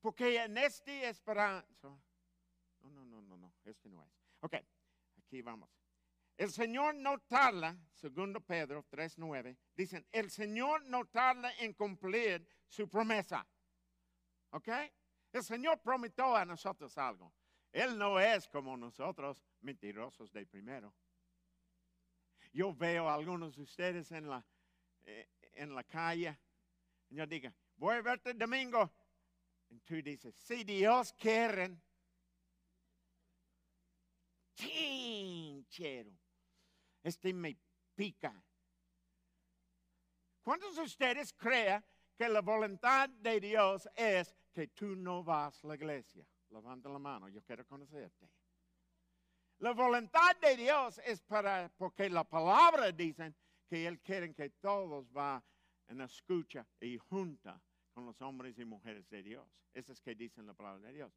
porque 0.00 0.36
en 0.40 0.56
este 0.58 1.08
esperanza, 1.08 1.66
no, 1.82 2.90
no, 2.90 3.04
no, 3.04 3.20
no, 3.20 3.36
no, 3.36 3.52
este 3.64 3.88
no 3.88 4.04
es. 4.04 4.12
Ok, 4.40 4.54
aquí 5.16 5.42
vamos. 5.42 5.68
El 6.36 6.52
Señor 6.52 6.94
no 6.94 7.18
tarda, 7.18 7.76
segundo 7.94 8.40
Pedro 8.40 8.86
3.9, 8.88 9.58
dicen, 9.74 10.06
el 10.12 10.30
Señor 10.30 10.84
no 10.84 11.04
tarda 11.06 11.52
en 11.58 11.72
cumplir 11.72 12.46
su 12.68 12.88
promesa. 12.88 13.44
¿Ok? 14.50 14.68
El 15.32 15.42
Señor 15.42 15.80
prometió 15.80 16.36
a 16.36 16.44
nosotros 16.44 16.96
algo. 16.96 17.34
Él 17.72 17.98
no 17.98 18.18
es 18.18 18.48
como 18.48 18.76
nosotros, 18.76 19.42
mentirosos 19.60 20.32
de 20.32 20.46
primero. 20.46 20.94
Yo 22.52 22.74
veo 22.74 23.08
a 23.08 23.14
algunos 23.14 23.56
de 23.56 23.62
ustedes 23.62 24.10
en 24.12 24.28
la, 24.28 24.44
eh, 25.04 25.28
en 25.54 25.74
la 25.74 25.84
calle 25.84 26.38
y 27.10 27.16
yo 27.16 27.26
digo, 27.26 27.50
voy 27.76 27.96
a 27.96 28.02
verte 28.02 28.34
domingo. 28.34 28.90
Y 29.68 29.80
tú 29.80 29.96
dices, 30.02 30.34
si 30.34 30.64
Dios 30.64 31.12
quiere. 31.12 31.76
Chinchero 34.54 36.10
este 37.02 37.32
me 37.32 37.56
pica. 37.94 38.42
¿Cuántos 40.42 40.76
de 40.76 40.82
ustedes 40.82 41.32
creen 41.32 41.84
que 42.16 42.28
la 42.28 42.40
voluntad 42.40 43.08
de 43.08 43.40
Dios 43.40 43.88
es 43.94 44.34
que 44.52 44.66
tú 44.68 44.96
no 44.96 45.22
vas 45.22 45.62
a 45.62 45.68
la 45.68 45.74
iglesia. 45.76 46.26
Levanta 46.50 46.88
la 46.88 46.98
mano, 46.98 47.28
yo 47.28 47.42
quiero 47.42 47.66
conocerte. 47.66 48.28
La 49.58 49.72
voluntad 49.72 50.36
de 50.40 50.56
Dios 50.56 51.00
es 51.04 51.20
para, 51.22 51.70
porque 51.76 52.08
la 52.08 52.24
palabra 52.24 52.92
dicen 52.92 53.34
que 53.68 53.86
Él 53.86 54.00
quiere 54.00 54.32
que 54.32 54.50
todos 54.50 55.10
van 55.12 55.42
en 55.88 56.00
escucha 56.00 56.66
y 56.80 56.96
junta 56.96 57.60
con 57.92 58.06
los 58.06 58.20
hombres 58.22 58.58
y 58.58 58.64
mujeres 58.64 59.08
de 59.08 59.22
Dios. 59.22 59.46
Eso 59.74 59.92
es 59.92 60.00
que 60.00 60.14
dicen 60.14 60.46
la 60.46 60.54
palabra 60.54 60.86
de 60.86 60.94
Dios. 60.94 61.12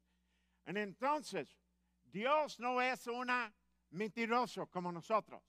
Entonces, 0.66 1.56
Dios 2.02 2.58
no 2.58 2.80
es 2.82 3.06
una 3.06 3.54
mentiroso 3.90 4.66
como 4.66 4.90
nosotros. 4.90 5.42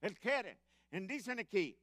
Él 0.00 0.18
quiere. 0.18 0.60
Y 0.90 1.00
dicen 1.00 1.38
aquí, 1.38 1.78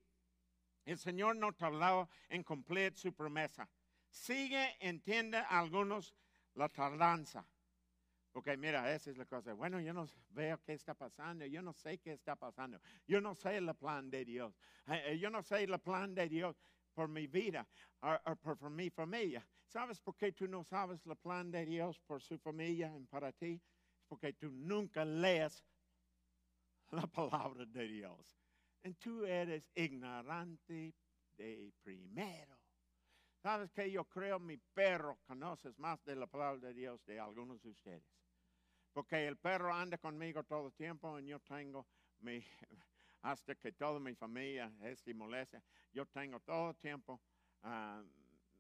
el 0.86 0.97
Señor 0.97 1.36
no 1.36 1.54
tardó 1.54 2.10
en 2.30 2.43
cumplir 2.43 2.97
su 2.97 3.13
promesa. 3.13 3.69
Sigue, 4.10 4.77
entiende 4.80 5.38
algunos 5.38 6.15
la 6.56 6.70
tardanza. 6.70 7.46
Porque 8.32 8.56
mira, 8.56 8.94
esa 8.94 9.12
es 9.12 9.18
la 9.18 9.26
cosa. 9.26 9.54
Bueno, 9.54 9.80
yo 9.82 9.94
no 9.94 10.08
veo 10.30 10.62
qué 10.64 10.74
está 10.74 10.94
pasando, 10.94 11.46
yo 11.46 11.62
no 11.62 11.74
sé 11.74 11.98
qué 11.98 12.14
está 12.14 12.36
pasando, 12.36 12.80
yo 13.06 13.20
no 13.20 13.36
sé 13.36 13.58
el 13.58 13.74
plan 13.76 14.10
de 14.10 14.24
Dios, 14.24 14.58
eh, 14.88 15.04
eh, 15.08 15.20
yo 15.20 15.30
no 15.30 15.44
sé 15.44 15.64
el 15.64 15.78
plan 15.80 16.16
de 16.16 16.30
Dios 16.30 16.56
por 16.94 17.10
mi 17.10 17.28
vida 17.28 17.68
o, 18.00 18.36
por, 18.38 18.70
mi 18.70 18.90
familia. 18.90 19.46
¿Sabes 19.68 20.00
por 20.00 20.16
qué 20.16 20.32
tú 20.32 20.48
no 20.48 20.64
sabes 20.64 21.06
el 21.06 21.16
plan 21.18 21.52
de 21.52 21.66
Dios 21.66 22.00
por 22.00 22.22
su 22.22 22.38
familia 22.38 22.98
y 22.98 23.06
para 23.06 23.32
ti? 23.32 23.62
Es 23.98 24.06
porque 24.06 24.34
tú 24.34 24.50
nunca 24.50 25.04
lees 25.04 25.66
la 26.92 27.08
palabra 27.08 27.66
de 27.66 27.88
Dios. 27.88 28.38
Y 28.84 28.94
tú 28.94 29.26
eres 29.26 29.70
ignorante 29.76 30.94
de 31.38 31.72
primero. 31.82 32.61
¿Sabes 33.41 33.71
que 33.71 33.89
Yo 33.89 34.06
creo 34.06 34.39
mi 34.39 34.58
perro 34.58 35.17
conoces 35.25 35.77
más 35.80 36.04
de 36.06 36.15
la 36.15 36.27
palabra 36.27 36.60
de 36.67 36.73
Dios 36.75 37.04
de 37.06 37.19
algunos 37.19 37.60
de 37.63 37.69
ustedes. 37.69 38.04
Porque 38.93 39.25
el 39.27 39.38
perro 39.38 39.73
anda 39.73 39.97
conmigo 39.97 40.43
todo 40.43 40.67
el 40.67 40.73
tiempo 40.73 41.17
y 41.19 41.27
yo 41.27 41.39
tengo 41.39 41.88
mi, 42.19 42.39
hasta 43.23 43.56
que 43.56 43.71
toda 43.71 43.99
mi 43.99 44.13
familia 44.13 44.71
es 44.82 45.08
y 45.08 45.13
molesta, 45.15 45.63
yo 45.91 46.06
tengo 46.06 46.39
todo 46.41 46.69
el 46.69 46.75
tiempo 46.75 47.19
ah, 47.63 48.04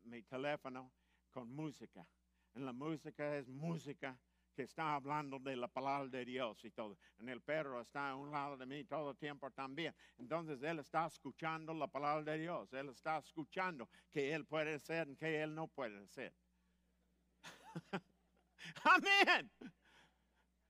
mi 0.03 0.23
teléfono 0.23 0.91
con 1.29 1.53
música. 1.53 2.07
En 2.55 2.65
la 2.65 2.73
música 2.73 3.37
es 3.37 3.47
música 3.49 4.17
que 4.61 4.65
está 4.65 4.93
hablando 4.93 5.39
de 5.39 5.55
la 5.55 5.67
palabra 5.67 6.07
de 6.07 6.23
Dios 6.23 6.63
y 6.63 6.69
todo. 6.69 6.95
En 7.17 7.29
el 7.29 7.41
perro 7.41 7.81
está 7.81 8.11
a 8.11 8.15
un 8.15 8.29
lado 8.29 8.55
de 8.55 8.67
mí 8.67 8.83
todo 8.83 9.09
el 9.09 9.17
tiempo 9.17 9.49
también. 9.49 9.95
Entonces 10.19 10.61
él 10.61 10.77
está 10.77 11.07
escuchando 11.07 11.73
la 11.73 11.87
palabra 11.87 12.31
de 12.33 12.37
Dios. 12.37 12.71
Él 12.73 12.89
está 12.89 13.17
escuchando 13.17 13.89
que 14.11 14.31
él 14.31 14.45
puede 14.45 14.77
ser 14.77 15.09
y 15.09 15.15
que 15.15 15.41
él 15.41 15.55
no 15.55 15.67
puede 15.67 16.07
ser. 16.09 16.31
Amén. 18.83 19.51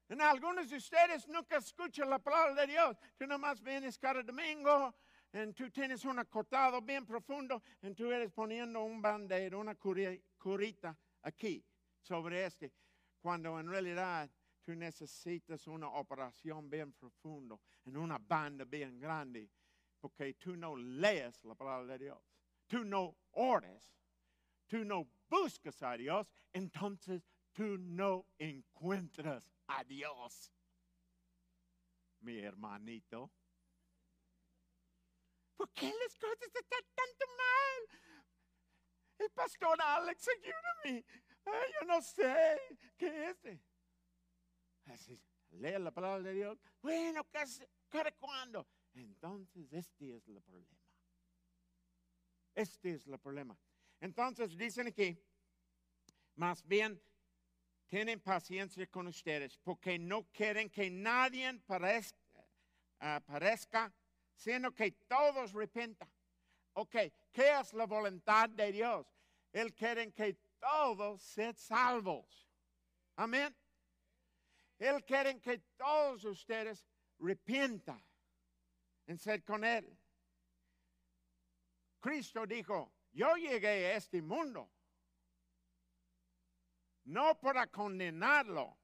En 0.08 0.22
algunos 0.22 0.70
de 0.70 0.78
ustedes 0.78 1.28
nunca 1.28 1.58
escuchan 1.58 2.10
la 2.10 2.20
palabra 2.20 2.66
de 2.66 2.72
Dios. 2.72 2.98
Tú 3.18 3.28
nomás 3.28 3.62
vienes 3.62 4.00
cada 4.00 4.24
domingo 4.24 4.96
y 5.34 5.52
tú 5.52 5.70
tienes 5.70 6.06
un 6.06 6.18
acotado 6.18 6.82
bien 6.82 7.06
profundo 7.06 7.62
y 7.82 7.94
tú 7.94 8.10
eres 8.10 8.32
poniendo 8.32 8.84
un 8.84 9.02
bandero, 9.02 9.60
una 9.60 9.76
curita 9.76 10.98
aquí 11.24 11.62
sobre 12.02 12.46
este 12.46 12.72
cuando 13.22 13.60
en 13.60 13.70
realidad 13.70 14.30
tú 14.64 14.76
necesitas 14.76 15.68
una 15.68 15.88
operación 15.90 16.70
bien 16.70 16.92
profunda 16.94 17.58
en 17.86 17.98
una 17.98 18.18
banda 18.18 18.66
bien 18.66 19.00
grande, 19.00 19.50
porque 20.00 20.34
tú 20.34 20.58
no 20.58 20.76
lees 20.76 21.44
la 21.46 21.56
palabra 21.56 21.94
de 21.94 22.06
Dios, 22.06 22.20
tú 22.68 22.84
no 22.84 23.16
ores, 23.32 23.96
tú 24.68 24.84
no 24.84 25.08
buscas 25.30 25.82
a 25.84 25.96
Dios, 25.96 26.28
entonces 26.52 27.24
tú 27.54 27.78
no 27.78 28.26
encuentras 28.38 29.44
a 29.68 29.84
Dios. 29.84 30.52
Mi 32.22 32.40
hermanito. 32.40 33.32
¿Por 35.56 35.72
qué 35.74 35.94
las 35.94 36.18
cosas 36.18 36.56
están 36.56 36.84
tanto 36.96 37.26
mal? 37.38 38.00
El 39.20 39.30
pastor 39.32 39.80
Alex, 39.80 40.28
ayúdame 40.28 41.06
yo 41.46 41.88
no 41.88 42.02
sé 42.02 42.60
qué 42.98 43.30
es. 43.30 43.60
Así, 44.86 45.20
lee 45.52 45.80
la 45.80 45.92
palabra 45.92 46.22
de 46.24 46.34
Dios. 46.34 46.60
Bueno, 46.82 47.28
¿qué? 47.30 47.44
¿Cada 47.90 48.12
cuándo? 48.12 48.68
Entonces, 48.94 49.72
este 49.72 50.16
es 50.16 50.28
el 50.28 50.42
problema. 50.42 50.78
Este 52.54 52.94
es 52.94 53.08
el 53.08 53.18
problema. 53.20 53.58
Entonces, 54.00 54.58
dicen 54.58 54.88
aquí, 54.88 55.18
más 56.36 56.66
bien, 56.68 57.02
tienen 57.88 58.20
paciencia 58.20 58.88
con 58.88 59.08
ustedes 59.08 59.58
porque 59.58 60.00
no 60.00 60.24
quieren 60.32 60.70
que 60.70 60.90
nadie 60.90 61.54
parezca, 61.66 62.20
uh, 63.02 63.22
parezca 63.26 63.94
sino 64.42 64.74
que 64.74 64.92
todos 65.08 65.54
repentan. 65.54 66.10
Ok, 66.74 66.96
¿qué 67.32 67.60
es 67.60 67.74
la 67.74 67.86
voluntad 67.86 68.50
de 68.50 68.72
Dios? 68.72 69.06
Él 69.52 69.74
quiere 69.74 70.12
que 70.12 70.36
todos 70.62 71.22
ser 71.22 71.56
salvos. 71.56 72.48
Amén. 73.16 73.54
Él 74.78 75.04
quiere 75.04 75.40
que 75.42 75.58
todos 75.76 76.24
ustedes 76.24 76.86
repientan 77.20 78.02
en 79.08 79.18
ser 79.18 79.44
con 79.44 79.64
Él. 79.64 79.98
Cristo 82.00 82.46
dijo, 82.48 82.94
yo 83.12 83.36
llegué 83.36 83.88
a 83.88 83.96
este 83.96 84.22
mundo 84.22 84.72
no 87.06 87.40
para 87.40 87.68
condenarlo, 87.68 88.78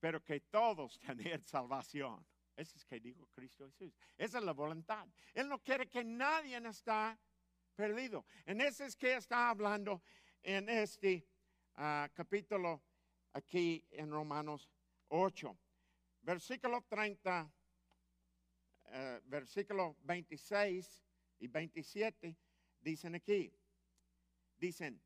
pero 0.00 0.22
que 0.24 0.40
todos 0.40 0.98
tengan 1.06 1.44
salvación. 1.44 2.26
Eso 2.56 2.76
es 2.76 2.84
que 2.84 3.00
dijo 3.00 3.26
Cristo 3.32 3.64
Jesús. 3.66 3.94
Esa 4.16 4.38
es 4.38 4.44
la 4.44 4.52
voluntad. 4.52 5.06
Él 5.32 5.48
no 5.48 5.58
quiere 5.62 5.88
que 5.88 6.04
nadie 6.04 6.56
está 6.68 7.18
perdido. 7.72 8.24
En 8.46 8.60
ese 8.60 8.86
es 8.86 8.96
que 8.96 9.16
está 9.16 9.50
hablando 9.50 10.02
en 10.42 10.68
este 10.68 11.26
ah, 11.76 12.08
capítulo 12.14 12.82
aquí 13.32 13.84
en 13.90 14.10
Romanos 14.10 14.68
8. 15.08 15.56
Versículo 16.22 16.82
30, 16.88 17.50
eh, 18.86 19.20
versículo 19.24 19.96
26 20.02 21.02
y 21.40 21.48
27 21.48 22.36
dicen 22.80 23.14
aquí, 23.14 23.52
dicen, 24.56 25.00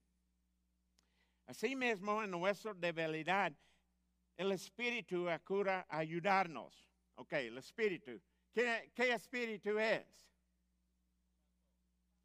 asimismo 1.46 2.22
en 2.22 2.30
nuestra 2.30 2.74
debilidad, 2.74 3.52
el 4.36 4.52
Espíritu 4.52 5.28
acura 5.30 5.86
a 5.88 5.98
ayudarnos. 5.98 6.90
Ok, 7.14 7.32
el 7.32 7.58
Espíritu. 7.58 8.20
¿Qué, 8.52 8.90
qué 8.94 9.12
espíritu 9.12 9.78
es? 9.78 10.26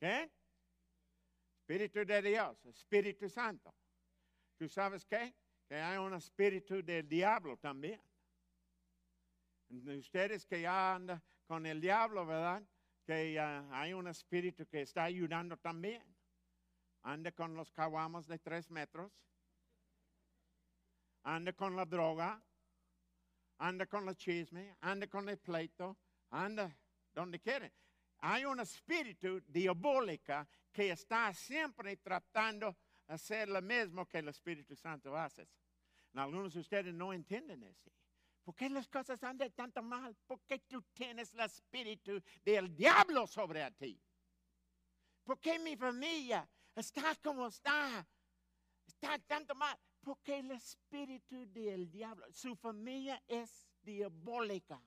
¿Qué? 0.01 0.31
Espíritu 1.59 2.03
de 2.03 2.21
Dios, 2.23 2.65
Espíritu 2.65 3.29
Santo. 3.29 3.71
¿Tú 4.57 4.67
sabes 4.67 5.05
qué? 5.05 5.35
Que 5.67 5.75
hay 5.75 5.99
un 5.99 6.15
espíritu 6.15 6.81
del 6.81 7.07
diablo 7.07 7.55
también. 7.57 8.01
Ustedes 9.69 10.47
que 10.47 10.61
ya 10.61 10.95
andan 10.95 11.21
con 11.45 11.67
el 11.67 11.79
diablo, 11.79 12.25
¿verdad? 12.25 12.63
Que 13.05 13.39
hay 13.39 13.93
un 13.93 14.07
espíritu 14.07 14.65
que 14.65 14.81
está 14.81 15.03
ayudando 15.03 15.55
también. 15.57 16.03
Anda 17.03 17.31
con 17.31 17.53
los 17.53 17.71
caguamos 17.71 18.25
de 18.25 18.39
tres 18.39 18.71
metros. 18.71 19.13
Anda 21.21 21.53
con 21.53 21.75
la 21.75 21.85
droga. 21.85 22.43
Anda 23.59 23.85
con 23.85 24.09
el 24.09 24.15
chisme. 24.15 24.75
Anda 24.81 25.05
con 25.05 25.29
el 25.29 25.37
pleito. 25.37 25.95
Anda 26.31 26.75
donde 27.13 27.39
quiere 27.39 27.71
hay 28.21 28.45
un 28.45 28.59
espíritu 28.59 29.41
diabólico 29.47 30.47
que 30.71 30.91
está 30.91 31.33
siempre 31.33 31.97
tratando 31.97 32.77
de 33.07 33.13
hacer 33.15 33.49
lo 33.49 33.61
mismo 33.61 34.07
que 34.07 34.19
el 34.19 34.29
Espíritu 34.29 34.75
Santo 34.75 35.17
hace. 35.17 35.47
Algunos 36.13 36.53
de 36.53 36.59
ustedes 36.59 36.93
no 36.93 37.13
entienden 37.13 37.63
eso. 37.63 37.91
¿Por 38.43 38.55
qué 38.55 38.69
las 38.69 38.87
cosas 38.87 39.23
andan 39.23 39.51
tanto 39.51 39.81
mal? 39.81 40.15
Porque 40.25 40.59
tú 40.59 40.81
tienes 40.93 41.33
el 41.33 41.41
espíritu 41.41 42.21
del 42.43 42.75
diablo 42.75 43.27
sobre 43.27 43.69
ti. 43.71 43.99
¿Por 45.23 45.39
qué 45.39 45.59
mi 45.59 45.75
familia 45.75 46.47
está 46.75 47.15
como 47.15 47.47
está? 47.47 48.05
Está 48.85 49.17
tanto 49.19 49.55
mal. 49.55 49.77
Porque 50.01 50.39
el 50.39 50.51
espíritu 50.51 51.45
del 51.51 51.89
diablo, 51.89 52.25
su 52.33 52.55
familia 52.55 53.21
es 53.27 53.69
diabólica. 53.81 54.81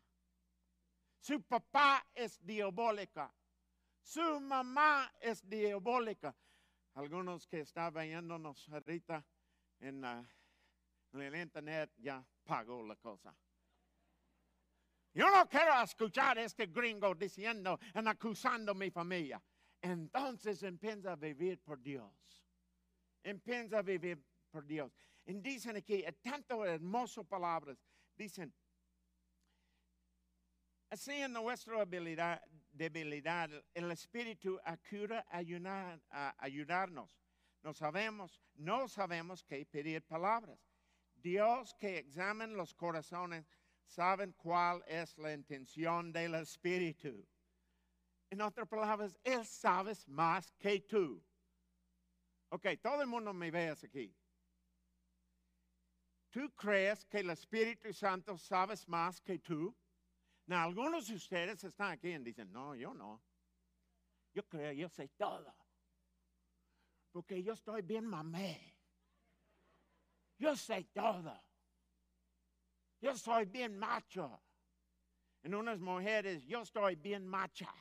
Su 1.25 1.41
papá 1.41 2.07
es 2.13 2.39
diabólica. 2.45 3.35
Su 4.03 4.41
mamá 4.41 5.11
es 5.19 5.41
diabólica. 5.49 6.37
Algunos 6.93 7.47
que 7.47 7.61
están 7.61 7.95
viéndonos 7.95 8.69
ahorita 8.69 9.25
en, 9.81 10.05
en 10.05 11.21
el 11.23 11.35
internet 11.35 11.95
ya 11.97 12.23
pagó 12.45 12.83
la 12.83 12.97
cosa. 12.97 13.35
Yo 15.15 15.31
no 15.31 15.49
quiero 15.49 15.81
escuchar 15.83 16.37
a 16.37 16.43
este 16.43 16.67
gringo 16.67 17.15
diciendo 17.15 17.79
y 17.95 18.07
acusando 18.07 18.73
a 18.73 18.75
mi 18.75 18.91
familia. 18.91 19.43
entonces 19.81 20.63
empieza 20.63 21.13
a 21.13 21.17
vivir 21.17 21.59
por 21.61 21.81
Dios. 21.81 22.13
Empieza 23.23 23.79
a 23.79 23.83
vivir 23.83 24.23
por 24.51 24.67
Dios. 24.67 24.93
Y 25.25 25.33
dicen 25.41 25.77
aquí, 25.77 26.05
tanto 26.21 26.67
hermoso 26.67 27.25
palabras, 27.25 27.79
dicen, 28.15 28.53
así 30.95 31.13
en 31.13 31.33
nuestra 31.33 31.81
habilidad, 31.81 32.41
debilidad, 32.73 33.51
el 33.75 33.91
Espíritu 33.91 34.61
acuda 34.65 35.27
a 35.29 35.39
ayudar- 35.39 36.01
a 36.11 36.35
ayudarnos. 36.39 37.19
No 37.63 37.73
sabemos, 37.75 38.41
no 38.55 38.87
sabemos 38.89 39.43
qué 39.43 39.67
pedir 39.67 40.03
palabras. 40.03 40.59
Dios 41.15 41.75
que 41.75 41.99
examina 41.99 42.47
los 42.47 42.75
corazones 42.75 43.45
saben 43.85 44.33
cuál 44.35 44.85
es 44.87 45.19
la 45.19 45.33
intención 45.33 46.13
del 46.13 46.35
Espíritu. 46.37 47.27
En 48.31 48.41
otras 48.41 48.69
palabras, 48.69 49.19
Él 49.25 49.45
sabe 49.45 49.95
más 50.07 50.53
que 50.53 50.81
tú. 50.81 51.21
Ok, 52.51 52.67
todo 52.81 53.01
el 53.01 53.09
mundo 53.09 53.33
me 53.33 53.51
ve 53.51 53.71
aquí. 53.71 54.15
¿Tú 56.31 56.53
crees 56.55 57.05
que 57.05 57.19
el 57.19 57.31
Espíritu 57.31 57.93
Santo 57.93 58.37
sabe 58.39 58.75
más 58.87 59.21
que 59.21 59.39
tú? 59.39 59.75
No, 60.47 60.57
algunos 60.59 61.07
de 61.09 61.15
ustedes 61.15 61.65
están 61.65 61.93
aquí 61.93 62.09
y 62.09 62.19
dicen, 62.19 62.53
no, 62.53 62.75
yo 62.75 62.93
no. 62.93 63.23
Yo 64.35 64.47
creo, 64.47 64.73
yo 64.73 64.89
sé 64.89 65.09
todo. 65.09 65.55
Porque 67.13 67.43
yo 67.43 67.53
estoy 67.53 67.83
bien 67.83 68.05
mamé. 68.07 68.77
Yo 70.39 70.57
sé 70.57 70.85
todo. 70.93 71.41
Yo 73.01 73.17
soy 73.17 73.47
bien 73.47 73.79
macho. 73.79 74.43
En 75.43 75.55
unas 75.55 75.79
mujeres, 75.79 76.45
yo 76.47 76.63
estoy 76.63 76.97
bien 76.97 77.27
macha. 77.27 77.73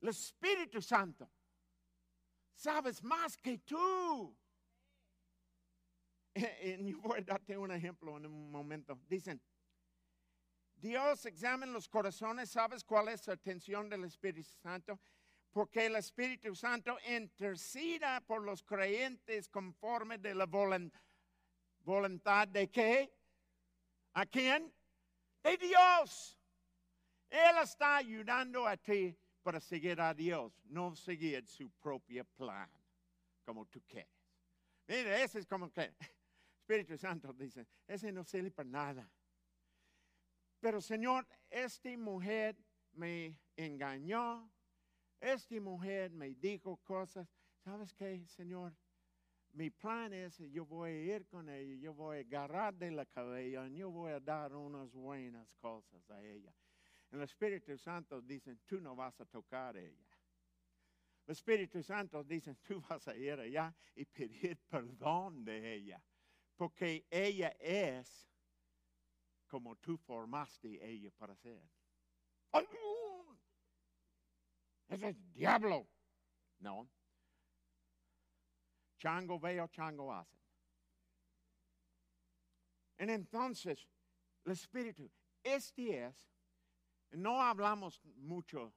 El 0.00 0.08
Espíritu 0.08 0.80
Santo 0.80 1.30
sabes 2.60 3.02
más 3.02 3.36
que 3.36 3.58
tú. 3.58 4.36
Y 6.62 6.92
yo 6.92 7.00
voy 7.00 7.18
a 7.18 7.22
darte 7.32 7.58
un 7.58 7.72
ejemplo 7.72 8.16
en 8.16 8.26
un 8.26 8.50
momento. 8.50 8.98
Dicen, 9.08 9.40
Dios 10.80 11.26
examina 11.26 11.72
los 11.72 11.88
corazones, 11.88 12.50
¿sabes 12.50 12.82
cuál 12.82 13.08
es 13.08 13.26
la 13.26 13.34
atención 13.34 13.88
del 13.88 14.04
Espíritu 14.04 14.48
Santo? 14.62 14.98
Porque 15.52 15.86
el 15.86 15.96
Espíritu 15.96 16.54
Santo 16.54 16.96
interceda 17.06 18.20
por 18.22 18.42
los 18.42 18.62
creyentes 18.62 19.48
conforme 19.48 20.18
de 20.18 20.34
la 20.34 20.46
voluntad 20.46 22.48
de 22.48 22.70
qué? 22.70 23.12
¿A 24.14 24.24
quién? 24.24 24.72
De 25.42 25.56
Dios. 25.58 26.38
Él 27.28 27.58
está 27.62 27.96
ayudando 27.96 28.66
a 28.66 28.76
ti 28.76 29.16
para 29.42 29.60
seguir 29.60 30.00
a 30.00 30.14
Dios, 30.14 30.62
no 30.64 30.96
seguir 30.96 31.46
su 31.46 31.70
propio 31.72 32.24
plan, 32.24 32.70
como 33.44 33.66
tú 33.66 33.82
quieres. 33.86 34.08
Mira, 34.86 35.22
ese 35.22 35.40
es 35.40 35.46
como 35.46 35.70
que 35.70 35.94
Espíritu 36.60 36.96
Santo 36.96 37.32
dice, 37.32 37.66
ese 37.86 38.12
no 38.12 38.24
sirve 38.24 38.50
para 38.50 38.68
nada. 38.68 39.10
Pero 40.60 40.80
Señor, 40.80 41.26
esta 41.48 41.96
mujer 41.96 42.56
me 42.92 43.38
engañó, 43.56 44.50
esta 45.18 45.60
mujer 45.60 46.12
me 46.12 46.34
dijo 46.34 46.76
cosas. 46.78 47.28
¿Sabes 47.64 47.92
qué, 47.94 48.26
Señor? 48.26 48.74
Mi 49.52 49.70
plan 49.70 50.12
es, 50.12 50.38
yo 50.52 50.64
voy 50.64 50.90
a 50.90 51.16
ir 51.16 51.26
con 51.26 51.48
ella, 51.48 51.74
yo 51.74 51.92
voy 51.92 52.18
a 52.18 52.20
agarrar 52.20 52.74
de 52.74 52.90
la 52.90 53.04
cabella, 53.04 53.66
y 53.66 53.78
yo 53.78 53.90
voy 53.90 54.12
a 54.12 54.20
dar 54.20 54.54
unas 54.54 54.92
buenas 54.92 55.52
cosas 55.56 56.08
a 56.10 56.22
ella. 56.22 56.54
El 57.10 57.22
Espíritu 57.22 57.76
Santo 57.76 58.20
dice, 58.20 58.56
tú 58.64 58.80
no 58.80 58.94
vas 58.94 59.20
a 59.20 59.24
tocar 59.24 59.76
a 59.76 59.80
ella. 59.80 60.16
El 61.26 61.32
Espíritu 61.32 61.82
Santo 61.82 62.22
dice, 62.22 62.54
tú 62.56 62.80
vas 62.88 63.08
a 63.08 63.16
ir 63.16 63.40
allá 63.40 63.74
y 63.96 64.04
pedir 64.04 64.58
perdón 64.68 65.44
de 65.44 65.74
ella, 65.74 66.02
porque 66.54 67.06
ella 67.10 67.56
es 67.58 68.29
como 69.50 69.74
tú 69.76 69.98
formaste 69.98 70.78
ella 70.80 71.10
para 71.18 71.34
ser. 71.34 71.60
¡Ay! 72.52 72.66
Ese 74.88 75.08
es 75.08 75.32
diablo. 75.32 75.88
No. 76.60 76.88
Chango 78.96 79.40
veo, 79.40 79.66
chango 79.68 80.12
hace. 80.12 80.38
Y 82.98 83.10
entonces, 83.10 83.88
el 84.44 84.52
Espíritu, 84.52 85.10
este 85.42 86.04
es, 86.06 86.30
no 87.12 87.42
hablamos 87.42 88.00
mucho 88.04 88.72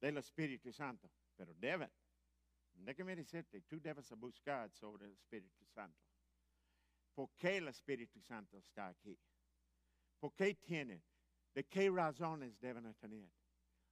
del 0.00 0.18
Espíritu 0.18 0.72
Santo, 0.72 1.08
pero 1.36 1.54
deben. 1.54 1.92
Déjame 2.72 3.14
decirte, 3.14 3.60
tú 3.60 3.80
debes 3.80 4.10
buscar 4.16 4.72
sobre 4.72 5.06
el 5.06 5.12
Espíritu 5.12 5.64
Santo. 5.66 6.02
¿Por 7.14 7.30
qué 7.36 7.58
el 7.58 7.68
Espíritu 7.68 8.20
Santo 8.20 8.58
está 8.58 8.88
aquí? 8.88 9.16
¿Por 10.24 10.32
qué 10.32 10.54
tiene? 10.54 11.02
¿De 11.52 11.64
qué 11.66 11.90
razones 11.90 12.58
deben 12.58 12.94
tener? 12.94 13.30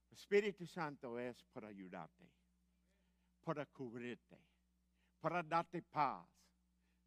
El 0.09 0.17
Espíritu 0.17 0.65
Santo 0.65 1.19
es 1.19 1.43
para 1.53 1.67
ayudarte, 1.67 2.27
para 3.43 3.67
cubrirte, 3.67 4.39
para 5.19 5.43
darte 5.43 5.83
paz, 5.83 6.27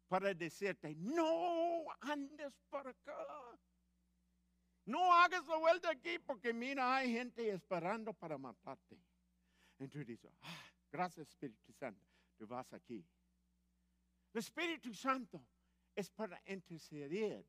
para 0.07 0.33
decirte, 0.33 0.95
no 0.95 1.87
andes 1.99 2.53
para 2.69 2.91
acá. 2.91 3.59
No 4.85 5.13
hagas 5.13 5.45
la 5.45 5.57
vuelta 5.57 5.89
aquí 5.89 6.19
porque 6.19 6.53
mira, 6.53 6.95
hay 6.95 7.11
gente 7.11 7.49
esperando 7.49 8.13
para 8.13 8.37
matarte. 8.37 8.97
Tú 9.91 10.05
dices, 10.05 10.31
"Ah, 10.39 10.71
gracias 10.89 11.27
Espíritu 11.27 11.73
Santo, 11.73 12.07
tú 12.37 12.47
vas 12.47 12.71
aquí. 12.71 13.05
El 14.31 14.39
Espíritu 14.39 14.93
Santo 14.93 15.45
es 15.93 16.09
para 16.11 16.41
interceder. 16.45 17.45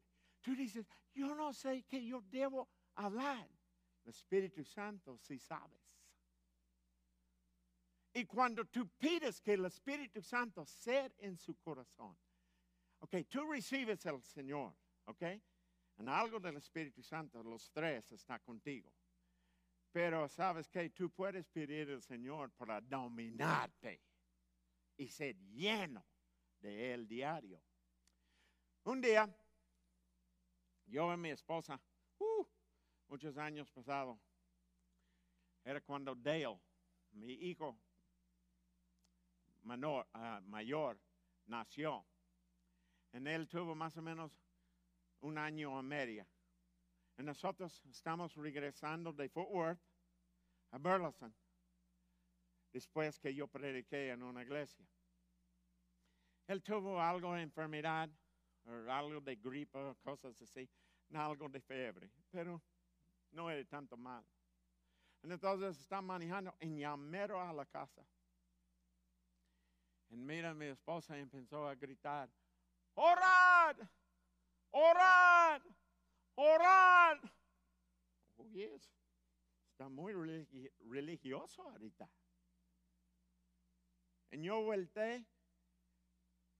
Tú 0.48 0.56
dices, 0.56 0.86
yo 1.12 1.34
no 1.34 1.52
sé 1.52 1.82
que 1.82 2.02
yo 2.02 2.22
debo 2.22 2.70
hablar. 2.94 3.46
El 4.02 4.08
Espíritu 4.08 4.64
Santo 4.64 5.18
sí 5.18 5.38
sabes. 5.38 5.82
Y 8.14 8.24
cuando 8.24 8.64
tú 8.64 8.88
pides 8.96 9.42
que 9.42 9.52
el 9.52 9.66
Espíritu 9.66 10.22
Santo 10.22 10.64
sea 10.64 11.12
en 11.18 11.36
su 11.36 11.54
corazón, 11.56 12.16
ok, 13.00 13.16
tú 13.28 13.52
recibes 13.52 14.06
el 14.06 14.22
Señor, 14.22 14.74
ok, 15.04 15.22
en 15.98 16.08
algo 16.08 16.40
del 16.40 16.56
Espíritu 16.56 17.02
Santo, 17.02 17.42
los 17.42 17.70
tres 17.70 18.10
está 18.12 18.38
contigo. 18.38 18.90
Pero 19.92 20.26
sabes 20.30 20.70
que 20.70 20.88
tú 20.88 21.10
puedes 21.10 21.46
pedir 21.50 21.90
al 21.90 22.02
Señor 22.02 22.52
para 22.52 22.80
dominarte 22.80 24.00
y 24.96 25.08
ser 25.08 25.36
lleno 25.52 26.06
de 26.58 26.94
Él 26.94 27.06
diario. 27.06 27.62
Un 28.84 29.02
día, 29.02 29.30
yo 30.88 31.12
y 31.12 31.16
mi 31.16 31.30
esposa, 31.30 31.80
uh, 32.18 32.44
muchos 33.08 33.36
años 33.36 33.70
pasados, 33.70 34.18
era 35.64 35.80
cuando 35.80 36.14
Dale, 36.14 36.58
mi 37.12 37.32
hijo 37.32 37.78
menor, 39.62 40.06
ah, 40.14 40.40
mayor, 40.46 40.98
nació. 41.46 42.06
En 43.12 43.26
él 43.26 43.48
tuvo 43.48 43.74
más 43.74 43.96
o 43.96 44.02
menos 44.02 44.32
un 45.20 45.38
año 45.38 45.78
y 45.78 45.82
medio. 45.82 46.26
Y 47.18 47.22
nosotros 47.22 47.84
estamos 47.86 48.34
regresando 48.34 49.12
de 49.12 49.28
Fort 49.28 49.50
Worth 49.50 49.80
a 50.70 50.78
Burleson, 50.78 51.34
después 52.72 53.18
que 53.18 53.34
yo 53.34 53.48
prediqué 53.48 54.10
en 54.10 54.22
una 54.22 54.42
iglesia. 54.42 54.86
Él 56.46 56.62
tuvo 56.62 57.00
algo 57.00 57.34
de 57.34 57.42
enfermedad, 57.42 58.08
o 58.08 58.27
algo 58.88 59.20
de 59.20 59.36
gripe, 59.36 59.78
cosas 60.02 60.40
así, 60.42 60.68
algo 61.14 61.48
de 61.48 61.60
fiebre, 61.60 62.10
pero 62.30 62.60
no 63.30 63.50
era 63.50 63.64
tanto 63.68 63.96
mal. 63.96 64.24
Entonces 65.22 65.78
está 65.80 66.00
manejando 66.00 66.54
en 66.60 66.78
llamero 66.78 67.40
a 67.40 67.52
la 67.52 67.66
casa. 67.66 68.04
Y 70.10 70.16
mira, 70.16 70.54
mi 70.54 70.66
esposa 70.66 71.18
empezó 71.18 71.66
a 71.68 71.74
gritar, 71.74 72.30
orad, 72.94 73.76
orad, 74.70 75.62
orad. 76.34 77.18
Oh, 78.36 78.46
yes. 78.46 78.90
Está 79.72 79.88
muy 79.88 80.12
religi- 80.12 80.72
religioso 80.90 81.62
ahorita. 81.62 82.08
Y 84.30 84.42
yo 84.42 84.62
volteé, 84.62 85.26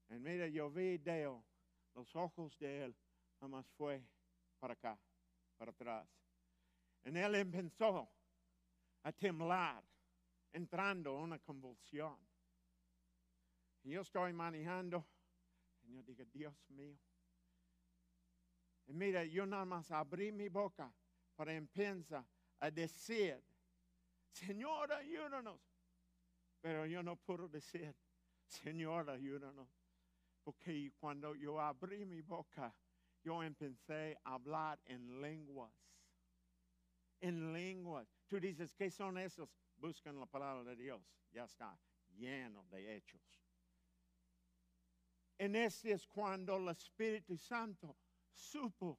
y 0.09 0.15
mira, 0.15 0.47
yo 0.49 0.71
vi 0.71 0.99
Dale, 0.99 1.43
los 1.99 2.15
ojos 2.15 2.57
de 2.59 2.85
él, 2.85 2.97
nada 3.41 3.49
más 3.49 3.69
fue 3.73 4.01
para 4.61 4.75
acá, 4.75 4.97
para 5.57 5.73
atrás. 5.73 6.09
Y 7.05 7.09
él 7.09 7.35
empezó 7.35 8.09
a 9.03 9.13
temblar, 9.13 9.83
entrando 10.53 11.17
en 11.17 11.23
una 11.23 11.39
convulsión. 11.41 12.17
Y 13.83 13.91
yo 13.91 14.03
estoy 14.03 14.33
manejando, 14.33 15.05
y 15.83 15.95
yo 15.95 16.03
digo, 16.05 16.25
Dios 16.27 16.71
mío. 16.71 16.99
Y 18.87 18.93
mira, 18.93 19.25
yo 19.25 19.45
nada 19.45 19.65
más 19.65 19.91
abrí 19.91 20.31
mi 20.31 20.49
boca 20.49 20.93
para 21.35 21.53
empezar 21.53 22.25
a 22.61 22.71
decir 22.71 23.43
Señor, 24.31 24.93
ayúdanos. 24.93 25.61
Pero 26.61 26.87
yo 26.87 27.03
no 27.03 27.17
puedo 27.17 27.49
decir, 27.49 27.93
Señor, 28.47 29.11
ayúdanos. 29.11 29.69
Porque 30.49 30.91
cuando 30.99 31.35
yo 31.35 31.61
abrí 31.61 32.07
mi 32.07 32.23
boca, 32.23 32.75
yo 33.23 33.43
empecé 33.43 34.17
a 34.25 34.33
hablar 34.33 34.81
en 34.87 35.21
lenguas. 35.21 35.75
En 37.21 37.53
lenguas. 37.53 38.09
Tú 38.27 38.41
dices, 38.41 38.73
¿qué 38.73 38.91
son 38.91 39.19
esos? 39.19 39.51
Buscan 39.77 40.19
la 40.19 40.25
palabra 40.25 40.65
de 40.65 40.75
Dios. 40.75 41.03
Ya 41.33 41.45
está, 41.45 41.79
lleno 42.17 42.65
de 42.71 42.97
hechos. 42.97 43.21
En 45.37 45.55
ese 45.55 45.93
es 45.93 46.07
cuando 46.07 46.57
el 46.57 46.69
Espíritu 46.69 47.37
Santo 47.37 47.99
supo 48.33 48.99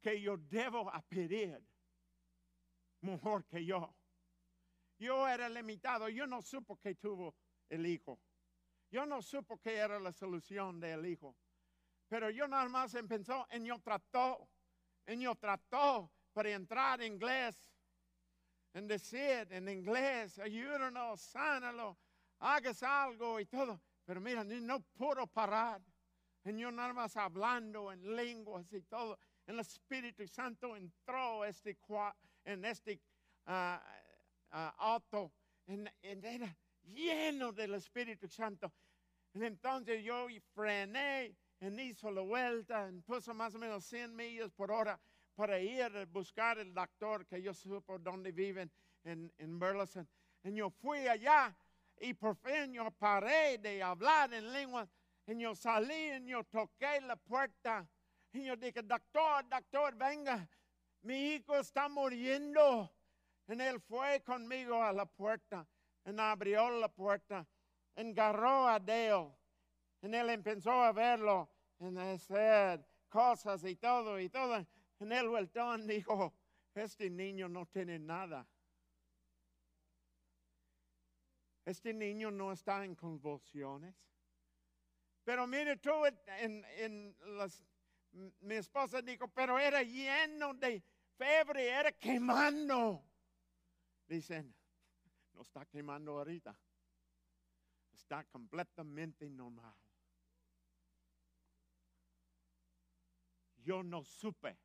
que 0.00 0.20
yo 0.20 0.36
debo 0.36 0.88
a 0.88 1.02
pedir 1.02 1.60
mejor 3.00 3.44
que 3.44 3.64
yo. 3.64 3.92
Yo 5.00 5.26
era 5.26 5.48
limitado, 5.48 6.08
yo 6.08 6.28
no 6.28 6.40
supo 6.42 6.78
que 6.78 6.94
tuvo 6.94 7.34
el 7.68 7.84
hijo. 7.86 8.20
Yo 8.90 9.06
no 9.06 9.22
supo 9.22 9.58
que 9.58 9.76
era 9.76 10.00
la 10.00 10.12
solución 10.12 10.80
del 10.80 11.06
hijo. 11.06 11.36
Pero 12.08 12.28
yo 12.30 12.48
nada 12.48 12.68
más 12.68 12.94
empezó 12.94 13.46
en 13.50 13.64
yo 13.64 13.78
trató, 13.78 14.48
en 15.06 15.20
yo 15.20 15.36
trató 15.36 16.10
para 16.32 16.50
entrar 16.50 17.00
en 17.00 17.14
inglés, 17.14 17.72
en 18.74 18.88
decir 18.88 19.46
en 19.50 19.68
inglés, 19.68 20.38
ayúdanos, 20.40 21.20
sánalo, 21.20 21.96
hagas 22.40 22.82
algo 22.82 23.38
y 23.38 23.46
todo. 23.46 23.80
Pero 24.04 24.20
mira, 24.20 24.42
no 24.42 24.80
pudo 24.80 25.26
parar. 25.28 25.80
En 26.42 26.58
yo 26.58 26.72
nada 26.72 26.92
más 26.92 27.16
hablando 27.16 27.92
en 27.92 28.16
lenguas 28.16 28.72
y 28.72 28.80
todo. 28.82 29.16
El 29.46 29.60
Espíritu 29.60 30.26
Santo 30.26 30.76
entró 30.76 31.44
este, 31.44 31.78
en 32.44 32.64
este 32.64 33.00
ah, 33.46 33.80
ah, 34.50 34.74
auto. 34.78 35.32
En, 35.66 35.88
era 36.02 36.56
lleno 36.92 37.52
del 37.52 37.74
Espíritu 37.74 38.28
Santo. 38.28 38.72
Entonces 39.34 40.02
yo 40.02 40.26
frené 40.54 41.36
y 41.60 41.80
hizo 41.82 42.10
la 42.10 42.22
vuelta 42.22 42.90
y 42.90 43.00
puso 43.00 43.34
más 43.34 43.54
o 43.54 43.58
menos 43.58 43.84
100 43.84 44.14
millas 44.14 44.50
por 44.52 44.70
hora 44.70 44.98
para 45.34 45.58
ir 45.60 45.82
a 45.82 46.04
buscar 46.06 46.58
el 46.58 46.72
doctor 46.74 47.26
que 47.26 47.40
yo 47.40 47.54
supo 47.54 47.98
dónde 47.98 48.32
viven 48.32 48.70
en, 49.04 49.32
en 49.38 49.58
Burleson. 49.58 50.08
Y 50.42 50.54
yo 50.54 50.70
fui 50.70 51.06
allá 51.06 51.56
y 52.00 52.14
por 52.14 52.36
fin 52.36 52.72
yo 52.72 52.90
paré 52.90 53.58
de 53.58 53.82
hablar 53.82 54.32
en 54.34 54.52
lengua 54.52 54.88
y 55.26 55.38
yo 55.38 55.54
salí 55.54 56.12
y 56.12 56.26
yo 56.26 56.44
toqué 56.44 57.00
la 57.02 57.16
puerta 57.16 57.88
y 58.32 58.44
yo 58.44 58.56
dije, 58.56 58.82
doctor, 58.82 59.48
doctor, 59.48 59.94
venga, 59.96 60.48
mi 61.02 61.34
hijo 61.34 61.56
está 61.56 61.88
muriendo. 61.88 62.90
Y 63.48 63.60
él 63.60 63.80
fue 63.80 64.22
conmigo 64.22 64.82
a 64.82 64.92
la 64.92 65.04
puerta 65.04 65.66
y 66.04 66.20
abrió 66.20 66.70
la 66.70 66.88
puerta, 66.88 67.46
agarró 67.94 68.68
a 68.68 68.78
Dale. 68.78 69.32
Y 70.02 70.14
él 70.14 70.30
empezó 70.30 70.72
a 70.82 70.92
verlo, 70.92 71.48
en 71.78 71.98
hacer 71.98 72.84
cosas 73.08 73.64
y 73.64 73.76
todo 73.76 74.18
y 74.18 74.28
todo. 74.28 74.66
En 74.98 75.12
el 75.12 75.28
vueltón 75.28 75.86
dijo, 75.86 76.34
este 76.74 77.10
niño 77.10 77.48
no 77.48 77.66
tiene 77.66 77.98
nada. 77.98 78.46
Este 81.64 81.92
niño 81.92 82.30
no 82.30 82.52
está 82.52 82.84
en 82.84 82.94
convulsiones. 82.94 83.94
Pero 85.24 85.46
mire 85.46 85.76
tú, 85.76 86.06
en, 86.06 86.64
en 86.76 87.16
las 87.36 87.62
mi 88.12 88.54
esposa 88.56 89.02
dijo, 89.02 89.28
pero 89.28 89.58
era 89.58 89.82
lleno 89.82 90.54
de 90.54 90.82
fiebre, 91.16 91.68
era 91.68 91.92
quemando. 91.92 93.04
Dicen, 94.06 94.54
no 95.40 95.42
está 95.42 95.64
quemando 95.64 96.18
ahorita. 96.18 96.54
Está 97.94 98.24
completamente 98.24 99.30
normal. 99.30 99.74
Yo 103.56 103.82
no 103.82 104.04
supe 104.04 104.58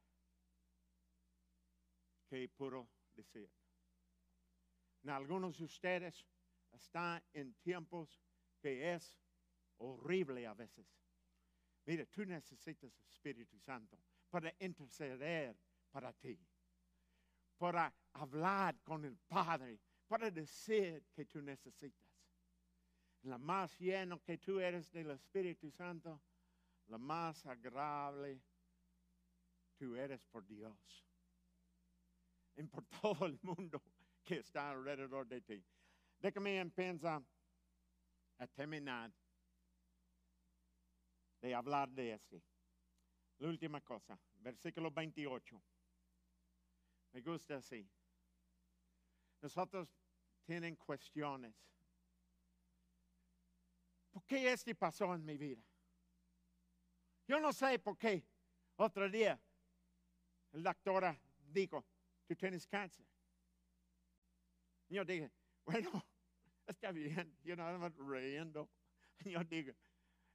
qué 2.28 2.50
puedo 2.50 2.90
decir. 3.16 3.50
En 5.04 5.12
algunos 5.12 5.58
de 5.58 5.64
ustedes 5.64 6.26
están 6.74 7.24
en 7.32 7.54
tiempos 7.56 8.22
que 8.60 8.94
es 8.96 9.18
horrible 9.78 10.46
a 10.46 10.54
veces 10.54 10.86
Mira, 11.86 12.06
tú 12.08 12.26
necesitas 12.26 12.92
el 13.00 13.08
Espíritu 13.08 13.60
Santo 13.60 13.98
para 14.30 14.54
interceder 14.60 15.56
para 15.92 16.12
ti, 16.14 16.38
para 17.60 17.94
hablar 18.14 18.82
con 18.82 19.06
el 19.06 19.16
Padre, 19.16 19.80
para 20.08 20.30
decir 20.32 21.04
que 21.14 21.26
tú 21.26 21.42
necesitas. 21.42 22.08
La 23.24 23.38
más 23.38 23.80
lleno 23.80 24.22
que 24.22 24.38
tú 24.38 24.60
eres 24.60 24.92
del 24.92 25.12
Espíritu 25.12 25.72
Santo, 25.72 26.22
la 26.88 26.98
más 26.98 27.46
agradable 27.46 28.40
tú 29.78 29.96
eres 29.96 30.26
por 30.26 30.46
Dios. 30.46 31.06
Y 32.56 32.64
por 32.64 32.86
todo 33.02 33.26
el 33.26 33.40
mundo 33.42 33.82
que 34.24 34.38
está 34.38 34.72
alrededor 34.72 35.28
de 35.28 35.42
ti. 35.42 35.64
Déjame 36.20 36.60
empezar 36.60 37.22
a 38.38 38.48
terminar 38.48 39.12
de 41.42 41.54
hablar 41.54 41.90
de 41.90 42.14
este. 42.14 42.42
La 43.38 43.50
última 43.50 43.82
cosa, 43.82 44.18
versículo 44.36 44.92
28. 44.92 45.62
Me 47.12 47.22
gusta 47.22 47.58
así. 47.58 47.88
Nosotros 49.42 49.90
tienen 50.46 50.76
cuestiones. 50.76 51.54
¿Por 54.12 54.24
qué 54.26 54.52
este 54.52 54.76
pasó 54.76 55.14
en 55.14 55.26
mi 55.26 55.38
vida? 55.38 55.62
Yo 57.28 57.40
no 57.40 57.52
sé 57.52 57.80
por 57.80 57.98
qué. 57.98 58.24
Otro 58.78 59.10
día, 59.10 59.40
el 60.52 60.64
doctora 60.64 61.20
dijo, 61.38 61.86
tú 62.28 62.36
tienes 62.36 62.68
cáncer. 62.68 63.06
yo 64.90 65.04
dije, 65.04 65.32
bueno, 65.66 66.06
está 66.68 66.92
bien. 66.92 67.38
Yo 67.44 67.56
nada 67.56 67.78
más 67.78 67.94
riendo. 67.98 68.70
Yo 69.26 69.44
digo, 69.44 69.74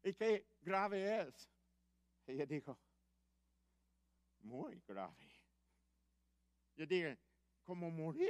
¿Y 0.02 0.14
qué 0.14 0.46
grave 0.60 1.20
es? 1.22 1.50
Ella 2.26 2.46
dijo, 2.46 2.78
muy 4.40 4.82
grave. 4.86 5.30
Yo 6.76 6.86
dije, 6.86 7.18
¿cómo 7.64 7.90
morir? 7.90 8.28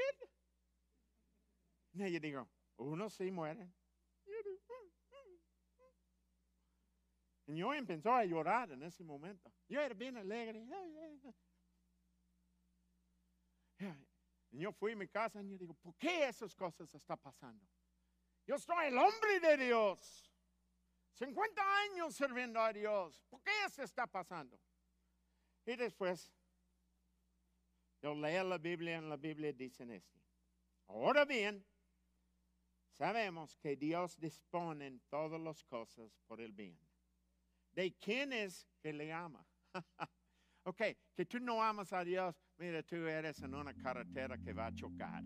Y 1.93 2.03
ella 2.03 2.21
dijo, 2.21 2.49
uno 2.77 3.11
sí 3.11 3.31
muere. 3.31 3.73
Y 7.47 7.57
yo 7.57 7.75
empezó 7.75 8.13
a 8.13 8.25
llorar 8.25 8.71
en 8.71 8.83
ese 8.85 9.03
momento. 9.03 9.53
Yo 9.69 9.81
era 9.81 9.95
bien 9.95 10.17
alegre. 10.17 10.65
Y 14.53 14.59
yo 14.59 14.73
fui 14.73 14.93
a 14.93 14.97
mi 14.97 15.09
casa 15.09 15.43
y 15.43 15.49
yo 15.49 15.59
digo, 15.59 15.75
¿por 15.75 15.95
qué 15.97 16.29
esas 16.29 16.55
cosas 16.55 16.93
están 16.95 17.19
pasando? 17.19 17.67
Yo 18.47 18.59
soy 18.59 18.87
el 18.87 18.99
hombre 18.99 19.41
de 19.41 19.57
Dios. 19.65 20.33
50 21.13 21.63
años 21.83 22.15
sirviendo 22.15 22.61
a 22.61 22.73
Dios. 22.73 23.23
¿Por 23.29 23.43
qué 23.43 23.69
se 23.69 23.85
está 23.85 24.07
pasando? 24.07 24.59
Y 25.67 25.77
después, 25.77 26.33
yo 28.03 28.15
leo 28.15 28.45
la 28.45 28.59
Biblia, 28.59 28.97
en 28.97 29.09
la 29.09 29.17
Biblia 29.17 29.53
dicen 29.53 29.91
esto. 29.91 30.21
Ahora 30.89 31.25
bien, 31.25 31.65
sabemos 33.01 33.57
que 33.57 33.77
Dios 33.77 34.19
dispone 34.21 34.87
en 34.87 35.01
todas 35.09 35.41
las 35.41 35.65
cosas 35.65 36.21
por 36.27 36.39
el 36.39 36.53
bien. 36.53 36.79
¿De 37.73 37.95
quién 37.95 38.31
es 38.31 38.69
que 38.83 38.93
le 38.93 39.11
ama? 39.11 39.43
ok, 40.65 40.83
que 41.17 41.25
tú 41.25 41.41
no 41.41 41.63
amas 41.63 41.95
a 41.95 42.05
Dios, 42.05 42.37
mira, 42.59 42.83
tú 42.83 42.97
eres 42.97 43.41
en 43.41 43.55
una 43.55 43.73
carretera 43.73 44.37
que 44.37 44.53
va 44.53 44.67
a 44.67 44.75
chocar. 44.75 45.25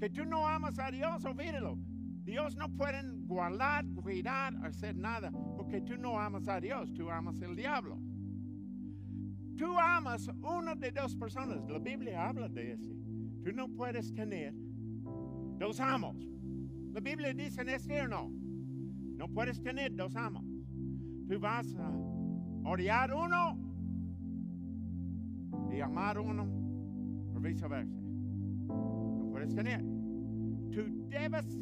Que 0.00 0.08
tú 0.08 0.24
no 0.24 0.48
amas 0.48 0.78
a 0.78 0.90
Dios, 0.90 1.22
olvídalo. 1.26 1.76
Dios 2.24 2.56
no 2.56 2.74
puede 2.74 3.02
guardar, 3.26 3.84
cuidar, 4.02 4.54
hacer 4.64 4.96
nada, 4.96 5.30
porque 5.54 5.82
tú 5.82 5.98
no 5.98 6.18
amas 6.18 6.48
a 6.48 6.58
Dios, 6.58 6.90
tú 6.94 7.10
amas 7.10 7.42
al 7.42 7.54
diablo. 7.54 7.98
Tú 9.54 9.78
amas 9.78 10.28
una 10.40 10.74
de 10.74 10.90
dos 10.92 11.14
personas. 11.14 11.62
La 11.68 11.78
Biblia 11.78 12.26
habla 12.26 12.48
de 12.48 12.72
eso. 12.72 13.01
Tú 13.44 13.52
no 13.52 13.68
puedes 13.68 14.12
tener 14.14 14.54
dos 15.58 15.80
amos. 15.80 16.16
La 16.92 17.00
Biblia 17.00 17.34
dice 17.34 17.62
en 17.62 17.68
este 17.70 18.06
no. 18.06 18.30
No 19.16 19.28
puedes 19.28 19.60
tener 19.62 19.94
dos 19.94 20.14
amos. 20.16 20.44
Tú 21.28 21.38
vas 21.40 21.74
a 21.76 21.90
odiar 22.64 23.12
uno 23.12 23.58
y 25.72 25.80
amar 25.80 26.18
uno, 26.18 26.46
o 27.34 27.40
viceversa. 27.40 28.00
No 28.00 29.28
puedes 29.30 29.54
tener. 29.54 29.80
Tú 30.70 31.08
debes 31.08 31.58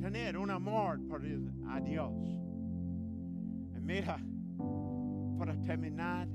tener 0.00 0.36
un 0.36 0.50
amor 0.50 1.00
por 1.06 1.22
Dios. 1.22 1.42
Y 3.76 3.80
mira, 3.80 4.18
para 5.38 5.60
terminar, 5.62 6.28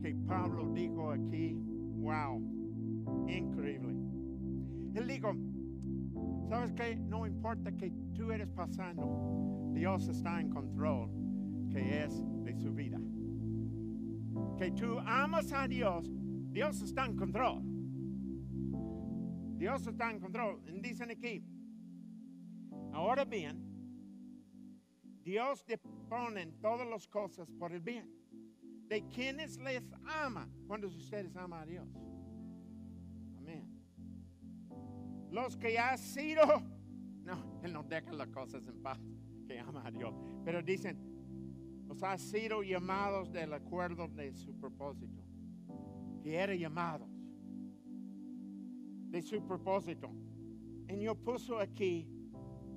que 0.00 0.14
Pablo 0.26 0.70
dijo 0.72 1.10
aquí, 1.10 1.56
Wow, 2.02 2.42
increíble. 3.28 3.94
Él 4.94 5.06
dijo, 5.06 5.34
¿sabes 6.48 6.72
qué? 6.72 6.96
No 6.96 7.26
importa 7.26 7.72
que 7.72 7.90
tú 8.14 8.30
eres 8.30 8.48
pasando, 8.48 9.70
Dios 9.72 10.08
está 10.08 10.40
en 10.40 10.50
control, 10.50 11.10
que 11.70 12.04
es 12.04 12.22
de 12.44 12.54
su 12.54 12.72
vida. 12.72 13.00
Que 14.58 14.70
tú 14.72 14.98
amas 15.00 15.52
a 15.52 15.66
Dios, 15.66 16.10
Dios 16.50 16.82
está 16.82 17.06
en 17.06 17.16
control. 17.16 17.62
Dios 19.56 19.86
está 19.86 20.10
en 20.10 20.20
control. 20.20 20.60
Y 20.66 20.80
dicen 20.80 21.10
aquí, 21.10 21.44
ahora 22.92 23.24
bien, 23.24 23.72
Dios 25.22 25.64
dispone 25.64 26.46
todas 26.60 26.86
las 26.88 27.06
cosas 27.06 27.50
por 27.52 27.72
el 27.72 27.80
bien 27.80 28.10
de 28.88 29.08
quienes 29.08 29.58
les 29.58 29.82
ama 30.04 30.48
cuando 30.66 30.88
ustedes 30.88 31.34
aman 31.36 31.62
a 31.62 31.66
Dios. 31.66 31.88
Los 35.32 35.56
que 35.56 35.78
ha 35.78 35.96
sido, 35.96 36.42
no, 37.24 37.60
Él 37.62 37.72
no 37.72 37.82
deja 37.84 38.12
las 38.12 38.28
cosas 38.28 38.66
en 38.68 38.82
paz, 38.82 39.00
que 39.46 39.58
ama 39.58 39.82
a 39.86 39.90
Dios, 39.90 40.14
pero 40.44 40.62
dicen, 40.62 40.98
los 41.88 42.02
ha 42.02 42.18
sido 42.18 42.62
llamados 42.62 43.32
del 43.32 43.54
acuerdo 43.54 44.08
de 44.08 44.34
su 44.34 44.54
propósito, 44.54 45.22
que 46.22 46.34
era 46.34 46.54
llamados 46.54 47.08
de 49.08 49.22
su 49.22 49.42
propósito. 49.46 50.10
Y 50.86 51.00
yo 51.00 51.14
puso 51.14 51.58
aquí 51.58 52.06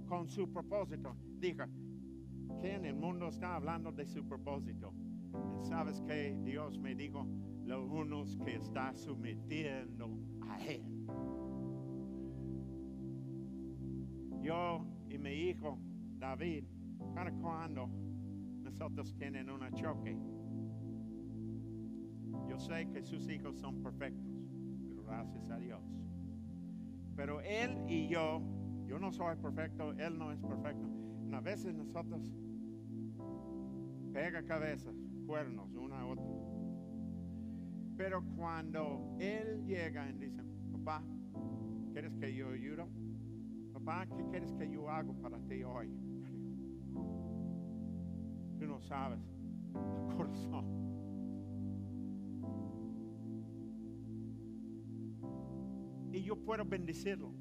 con 0.07 0.29
su 0.29 0.49
propósito. 0.51 1.13
Diga, 1.37 1.67
que 2.61 2.73
en 2.73 2.85
el 2.85 2.95
mundo 2.95 3.27
está 3.27 3.55
hablando 3.55 3.91
de 3.91 4.05
su 4.05 4.25
propósito. 4.25 4.93
Sabes 5.63 6.01
que 6.01 6.37
Dios 6.43 6.79
me 6.79 6.95
dijo, 6.95 7.27
los 7.65 7.89
unos 7.89 8.37
que 8.37 8.55
está 8.55 8.93
sometiendo 8.95 10.17
a 10.47 10.63
Él. 10.63 10.94
Yo 14.45 14.85
y 15.09 15.17
mi 15.17 15.31
hijo 15.31 15.79
David, 16.19 16.65
cada 17.15 17.31
cuando 17.31 17.89
nosotros 18.61 19.15
tienen 19.17 19.49
un 19.49 19.67
choque, 19.73 20.15
yo 22.47 22.59
sé 22.59 22.87
que 22.91 23.01
sus 23.01 23.27
hijos 23.27 23.57
son 23.57 23.81
perfectos, 23.81 24.23
gracias 25.03 25.49
a 25.49 25.57
Dios. 25.57 25.81
Pero 27.15 27.41
él 27.41 27.75
y 27.87 28.07
yo, 28.07 28.39
yo 28.85 28.99
no 28.99 29.11
soy 29.11 29.35
perfecto, 29.37 29.93
él 29.93 30.15
no 30.15 30.31
es 30.31 30.39
perfecto. 30.43 30.87
A 31.33 31.41
veces 31.41 31.73
nosotros 31.73 32.31
pega 34.13 34.43
cabezas, 34.43 34.95
cuernos, 35.25 35.73
una 35.73 36.01
a 36.01 36.05
otra. 36.05 36.35
Pero 37.97 38.23
cuando 38.35 39.17
él 39.19 39.65
llega 39.65 40.07
y 40.07 40.13
dice, 40.13 40.43
papá, 40.71 41.03
¿quieres 41.93 42.15
que 42.17 42.35
yo 42.35 42.51
ayude? 42.51 42.85
Papá, 43.85 44.07
¿qué 44.07 44.25
quieres 44.31 44.51
que 44.53 44.67
yo 44.67 44.89
haga 44.89 45.13
para 45.21 45.37
ti 45.41 45.63
hoy? 45.63 45.87
Tú 48.57 48.65
no 48.65 48.79
sabes 48.81 49.19
el 49.75 50.15
corazón. 50.15 50.65
Y 56.11 56.23
yo 56.23 56.35
puedo 56.35 56.65
bendecirlo. 56.65 57.31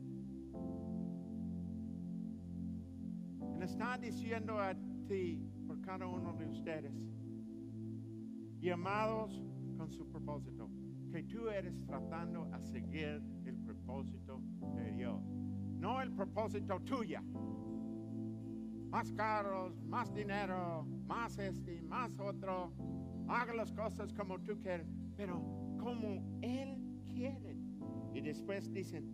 Le 3.59 3.65
está 3.65 3.97
diciendo 3.97 4.59
a 4.59 4.75
ti, 5.09 5.49
por 5.67 5.81
cada 5.81 6.07
uno 6.07 6.35
de 6.35 6.47
ustedes, 6.47 6.93
llamados 8.61 9.43
con 9.79 9.91
su 9.91 10.07
propósito, 10.11 10.69
que 11.11 11.23
tú 11.23 11.49
eres 11.49 11.81
tratando 11.87 12.53
a 12.53 12.61
seguir 12.61 13.23
el 13.47 13.57
propósito 13.65 14.24
no 15.85 16.01
el 16.01 16.11
propósito 16.13 16.81
tuyo. 16.81 17.21
Más 18.89 19.13
carros, 19.13 19.85
más 19.85 20.15
dinero, 20.15 20.87
más 21.07 21.37
este, 21.37 21.83
más 21.83 22.19
otro. 22.19 22.73
Haga 23.29 23.53
las 23.53 23.71
cosas 23.71 24.11
como 24.15 24.41
tú 24.41 24.59
quieres, 24.59 24.89
pero 25.15 25.43
como 25.79 26.39
Él 26.41 26.79
quiere. 27.07 27.59
Y 28.15 28.23
después 28.23 28.73
dicen, 28.73 29.05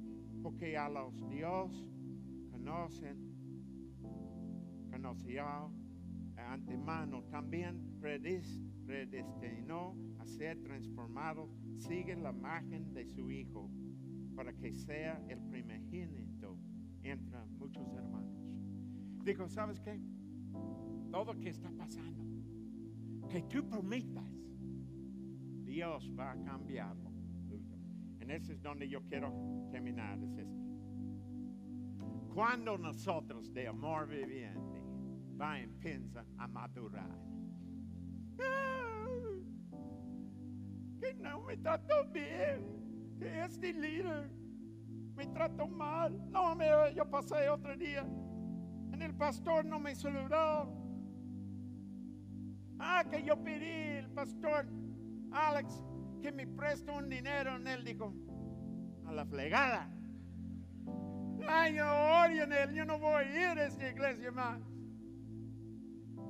porque 0.44 0.78
a 0.78 0.88
los 0.88 1.28
Dios 1.28 1.88
conocen, 2.52 3.16
conoció 4.92 5.72
antemano, 6.36 7.24
también 7.30 7.98
predestinó 8.00 9.96
a 10.20 10.24
ser 10.24 10.62
transformado, 10.62 11.50
sigue 11.78 12.14
la 12.14 12.30
imagen 12.30 12.94
de 12.94 13.06
su 13.06 13.28
Hijo, 13.28 13.68
para 14.36 14.52
que 14.52 14.72
sea 14.72 15.20
el 15.28 15.40
primogénito 15.48 16.29
muchos 17.70 17.94
hermanos. 17.94 18.34
Digo, 19.24 19.48
¿sabes 19.48 19.80
qué? 19.80 20.00
Todo 21.10 21.38
que 21.38 21.50
está 21.50 21.70
pasando, 21.70 22.24
que 23.28 23.42
tú 23.42 23.68
permitas, 23.68 24.24
Dios 25.64 26.10
va 26.18 26.32
a 26.32 26.42
cambiarlo. 26.42 27.10
En 28.18 28.30
ese 28.30 28.52
es 28.52 28.62
donde 28.62 28.88
yo 28.88 29.02
quiero 29.02 29.32
terminar, 29.70 30.18
es 30.22 30.36
este. 30.38 30.60
Cuando 32.34 32.78
nosotros 32.78 33.52
de 33.52 33.68
amor 33.68 34.08
viviente 34.08 34.82
va 35.40 35.52
a 35.52 35.60
empezar 35.60 36.26
a 36.38 36.46
madurar. 36.46 37.18
Que 41.00 41.14
no 41.14 41.42
me 41.42 41.56
trató 41.56 42.04
bien, 42.12 43.16
que 43.18 43.44
este 43.44 43.72
líder 43.72 44.30
me 45.20 45.26
trató 45.26 45.68
mal. 45.68 46.18
No, 46.30 46.54
me, 46.54 46.66
yo 46.94 47.04
pasé 47.10 47.50
otro 47.50 47.76
día. 47.76 48.06
En 48.92 49.02
el 49.02 49.14
pastor 49.14 49.66
no 49.66 49.78
me 49.78 49.94
saludó. 49.94 50.74
Ah, 52.78 53.04
que 53.10 53.22
yo 53.22 53.36
pedí 53.44 53.98
el 53.98 54.10
pastor 54.12 54.66
Alex 55.30 55.84
que 56.22 56.32
me 56.32 56.46
preste 56.46 56.90
un 56.90 57.10
dinero. 57.10 57.56
En 57.56 57.66
él 57.66 57.84
dijo, 57.84 58.14
a 59.06 59.12
la 59.12 59.26
flegada. 59.26 59.90
Ay, 61.46 61.74
yo 61.74 61.84
odio 61.84 62.44
en 62.44 62.52
él, 62.52 62.74
yo 62.74 62.86
no 62.86 62.98
voy 62.98 63.24
a 63.24 63.52
ir 63.52 63.58
a 63.58 63.66
esta 63.66 63.90
iglesia 63.90 64.32
más. 64.32 64.62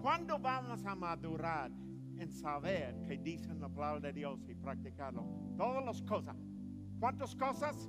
¿Cuándo 0.03 0.37
vamos 0.39 0.85
a 0.85 0.97
madurar 0.97 1.71
en 2.17 2.33
saber 2.33 3.01
que 3.07 3.19
dicen 3.19 3.61
la 3.61 3.69
palabra 3.69 4.01
de 4.01 4.13
Dios 4.15 4.49
y 4.49 4.55
practicarlo? 4.57 5.25
Todas 5.57 5.85
las 5.85 6.03
cosas. 6.03 6.37
¿Cuántas 6.99 7.37
cosas? 7.37 7.89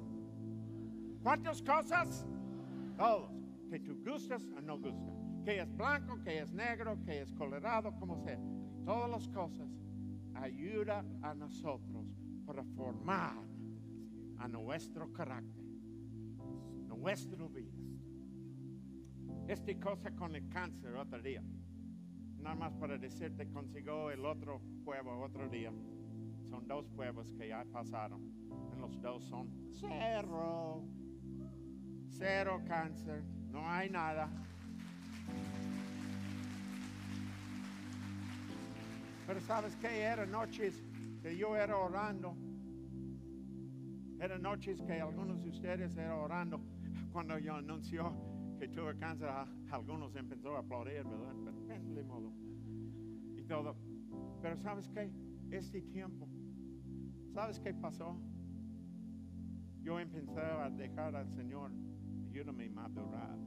¿Cuántas 1.23 1.61
cosas? 1.61 2.25
Todos. 2.97 3.31
Que 3.69 3.79
tú 3.79 3.95
gustas 4.03 4.45
o 4.57 4.61
no 4.61 4.79
gustas. 4.79 5.15
Que 5.45 5.61
es 5.61 5.75
blanco, 5.75 6.21
que 6.21 6.39
es 6.39 6.51
negro, 6.51 6.99
que 7.03 7.21
es 7.21 7.31
colorado, 7.33 7.95
como 7.99 8.17
sea. 8.17 8.39
Todas 8.83 9.09
las 9.09 9.27
cosas 9.29 9.69
ayuda 10.33 11.05
a 11.21 11.33
nosotros 11.33 12.05
para 12.45 12.63
formar 12.63 13.37
a 14.37 14.47
nuestro 14.47 15.11
carácter, 15.13 15.63
nuestra 16.87 17.47
vida. 17.47 17.71
Esta 19.47 19.79
cosa 19.79 20.11
con 20.15 20.35
el 20.35 20.49
cáncer 20.49 20.95
otro 20.95 21.21
día. 21.21 21.43
Nada 22.39 22.55
más 22.55 22.73
para 22.73 22.97
decirte, 22.97 23.47
consiguió 23.49 24.09
el 24.09 24.25
otro 24.25 24.61
pueblo 24.83 25.21
otro 25.21 25.47
día. 25.47 25.71
Son 26.49 26.67
dos 26.67 26.89
pueblos 26.89 27.31
que 27.33 27.49
ya 27.49 27.63
pasaron. 27.71 28.21
En 28.73 28.81
los 28.81 28.99
dos 29.01 29.23
son 29.23 29.47
cero. 29.69 30.83
Cero 32.17 32.61
cáncer. 32.67 33.23
No 33.51 33.67
hay 33.67 33.89
nada. 33.89 34.29
Pero 39.27 39.39
sabes 39.41 39.75
qué? 39.77 40.01
Eran 40.01 40.31
noches 40.31 40.83
que 41.21 41.37
yo 41.37 41.55
era 41.55 41.77
orando. 41.77 42.35
Eran 44.19 44.41
noches 44.41 44.81
que 44.81 44.99
algunos 45.01 45.41
de 45.41 45.49
ustedes 45.49 45.95
eran 45.95 46.19
orando. 46.19 46.59
Cuando 47.11 47.39
yo 47.39 47.55
anunció 47.55 48.13
que 48.59 48.67
tuve 48.67 48.95
cáncer, 48.97 49.29
algunos 49.71 50.15
empezó 50.15 50.55
a 50.55 50.59
aplaudir, 50.59 51.03
¿verdad? 51.03 51.33
Pero 51.67 51.93
de 51.95 52.03
modo. 52.03 52.31
Y 53.35 53.43
todo. 53.43 53.75
Pero 54.41 54.57
sabes 54.57 54.87
qué? 54.89 55.11
Este 55.49 55.81
tiempo, 55.81 56.27
¿sabes 57.33 57.59
qué 57.59 57.73
pasó? 57.73 58.15
Yo 59.81 59.99
empecé 59.99 60.39
a 60.39 60.69
dejar 60.69 61.15
al 61.15 61.29
Señor, 61.29 61.71
ayúdame 62.31 62.67
a 62.67 62.69
madurar. 62.69 63.37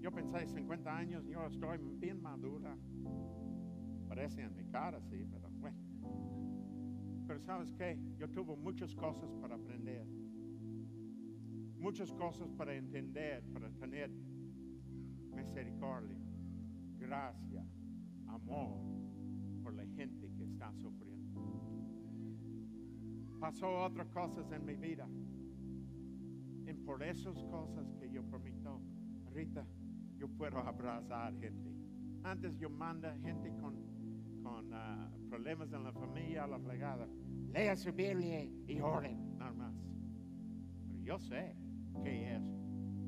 Yo 0.00 0.10
pensé, 0.10 0.46
50 0.46 0.96
años, 0.96 1.26
yo 1.26 1.46
estoy 1.46 1.78
bien 1.98 2.22
madura. 2.22 2.74
Parece 4.08 4.42
en 4.42 4.56
mi 4.56 4.64
cara, 4.64 4.98
sí, 5.02 5.26
pero 5.30 5.50
bueno. 5.50 5.76
Pero 7.26 7.40
sabes 7.40 7.70
qué? 7.74 7.98
Yo 8.16 8.30
tuve 8.30 8.56
muchas 8.56 8.94
cosas 8.94 9.30
para 9.34 9.56
aprender. 9.56 10.06
Muchas 11.78 12.12
cosas 12.14 12.50
para 12.52 12.74
entender, 12.74 13.44
para 13.52 13.70
tener 13.70 14.10
misericordia, 15.34 16.18
gracia, 16.96 17.64
amor 18.26 18.80
por 19.62 19.74
la 19.74 19.86
gente 19.86 20.32
que 20.32 20.44
está 20.44 20.72
sufriendo. 20.72 21.18
pasó 23.38 23.84
otras 23.84 24.08
cosas 24.08 24.50
en 24.50 24.64
mi 24.64 24.74
vida. 24.74 25.06
Por 26.88 27.02
esas 27.02 27.36
cosas 27.44 27.86
que 28.00 28.08
yo 28.08 28.22
permito, 28.22 28.80
Rita, 29.30 29.62
yo 30.16 30.26
puedo 30.26 30.56
abrazar 30.56 31.38
gente. 31.38 31.70
Antes 32.22 32.58
yo 32.58 32.70
manda 32.70 33.14
gente 33.18 33.52
con, 33.60 33.74
con 34.42 34.72
ah, 34.72 35.10
problemas 35.28 35.70
en 35.70 35.84
la 35.84 35.92
familia 35.92 36.44
a 36.44 36.46
la 36.46 36.58
fregada. 36.58 37.06
Lea 37.52 37.76
su 37.76 37.92
Biblia 37.92 38.42
y 38.42 38.80
oren, 38.80 39.36
nada 39.36 39.52
más. 39.52 39.74
Yo 41.02 41.18
sé 41.18 41.54
qué 42.02 42.36
es 42.36 42.42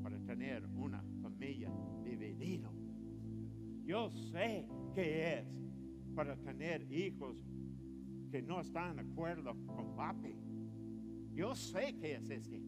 para 0.03 0.19
tener 0.19 0.63
una 0.75 1.03
familia 1.19 1.71
dividida. 2.03 2.71
Yo 3.83 4.11
sé 4.11 4.67
qué 4.93 5.39
es 5.39 5.47
para 6.13 6.35
tener 6.35 6.83
hijos 6.93 7.43
que 8.29 8.43
no 8.43 8.61
están 8.61 8.97
de 8.97 9.01
acuerdo 9.01 9.55
con 9.65 9.95
papi. 9.95 10.35
Yo 11.33 11.55
sé 11.55 11.97
qué 11.97 12.17
es 12.17 12.29
este. 12.29 12.61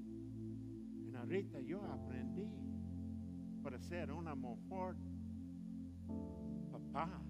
Y 1.23 1.25
ahorita 1.25 1.61
yo 1.61 1.81
aprendí 1.85 2.51
para 3.61 3.79
ser 3.79 4.11
una 4.11 4.35
mejor 4.35 4.97
papá, 6.69 7.23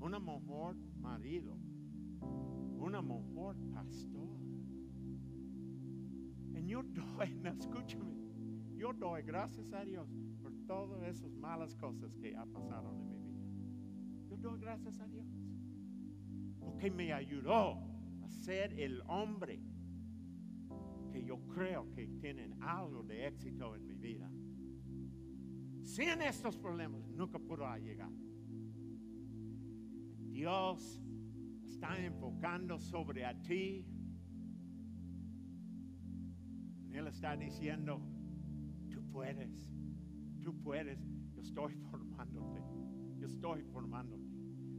una 0.00 0.18
mejor 0.18 0.74
marido, 0.96 1.56
una 2.80 3.00
mejor 3.00 3.56
pastor. 3.70 4.36
Y 6.52 6.66
yo 6.66 6.82
doy, 6.82 7.40
escúchame, 7.44 8.16
yo 8.74 8.92
doy 8.92 9.22
gracias 9.22 9.72
a 9.72 9.84
Dios 9.84 10.12
por 10.42 10.52
todas 10.66 11.00
esas 11.04 11.32
malas 11.36 11.76
cosas 11.76 12.12
que 12.16 12.34
ha 12.36 12.44
pasado 12.44 12.90
en 12.90 13.06
mi 13.06 13.18
vida. 13.18 14.26
Yo 14.30 14.36
doy 14.36 14.58
gracias 14.58 14.98
a 14.98 15.06
Dios 15.06 15.28
porque 16.58 16.90
me 16.90 17.12
ayudó 17.12 17.78
a 18.20 18.28
ser 18.28 18.72
el 18.80 19.00
hombre 19.06 19.62
que 21.12 21.22
yo 21.22 21.38
creo 21.46 21.90
que 21.92 22.08
tienen 22.08 22.60
algo 22.62 23.02
de 23.02 23.26
éxito 23.26 23.76
en 23.76 23.86
mi 23.86 23.94
vida. 23.94 24.30
Sin 25.84 26.22
estos 26.22 26.56
problemas 26.56 27.06
nunca 27.10 27.38
podrá 27.38 27.78
llegar. 27.78 28.10
Dios 30.30 31.02
está 31.66 32.02
enfocando 32.02 32.78
sobre 32.78 33.26
a 33.26 33.38
ti. 33.42 33.84
Él 36.90 37.06
está 37.06 37.36
diciendo, 37.36 38.00
tú 38.88 39.02
puedes, 39.10 39.70
tú 40.40 40.56
puedes, 40.62 40.98
yo 41.34 41.40
estoy 41.40 41.74
formándote, 41.90 42.62
yo 43.18 43.26
estoy 43.26 43.62
formándote. 43.62 44.30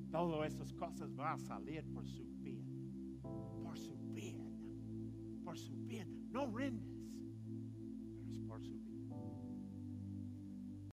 Todas 0.10 0.54
esas 0.54 0.74
cosas 0.74 1.14
van 1.16 1.34
a 1.34 1.38
salir 1.38 1.86
por 1.92 2.06
su 2.06 2.26
bien, 2.38 3.20
por 3.64 3.78
su 3.78 3.98
bien, 4.12 5.42
por 5.44 5.58
su 5.58 5.76
bien. 5.76 6.23
No 6.34 6.48
rindes, 6.48 6.84
pero 8.18 8.32
es 8.32 8.40
por 8.48 8.60
su 8.64 8.72
bien. 8.72 8.83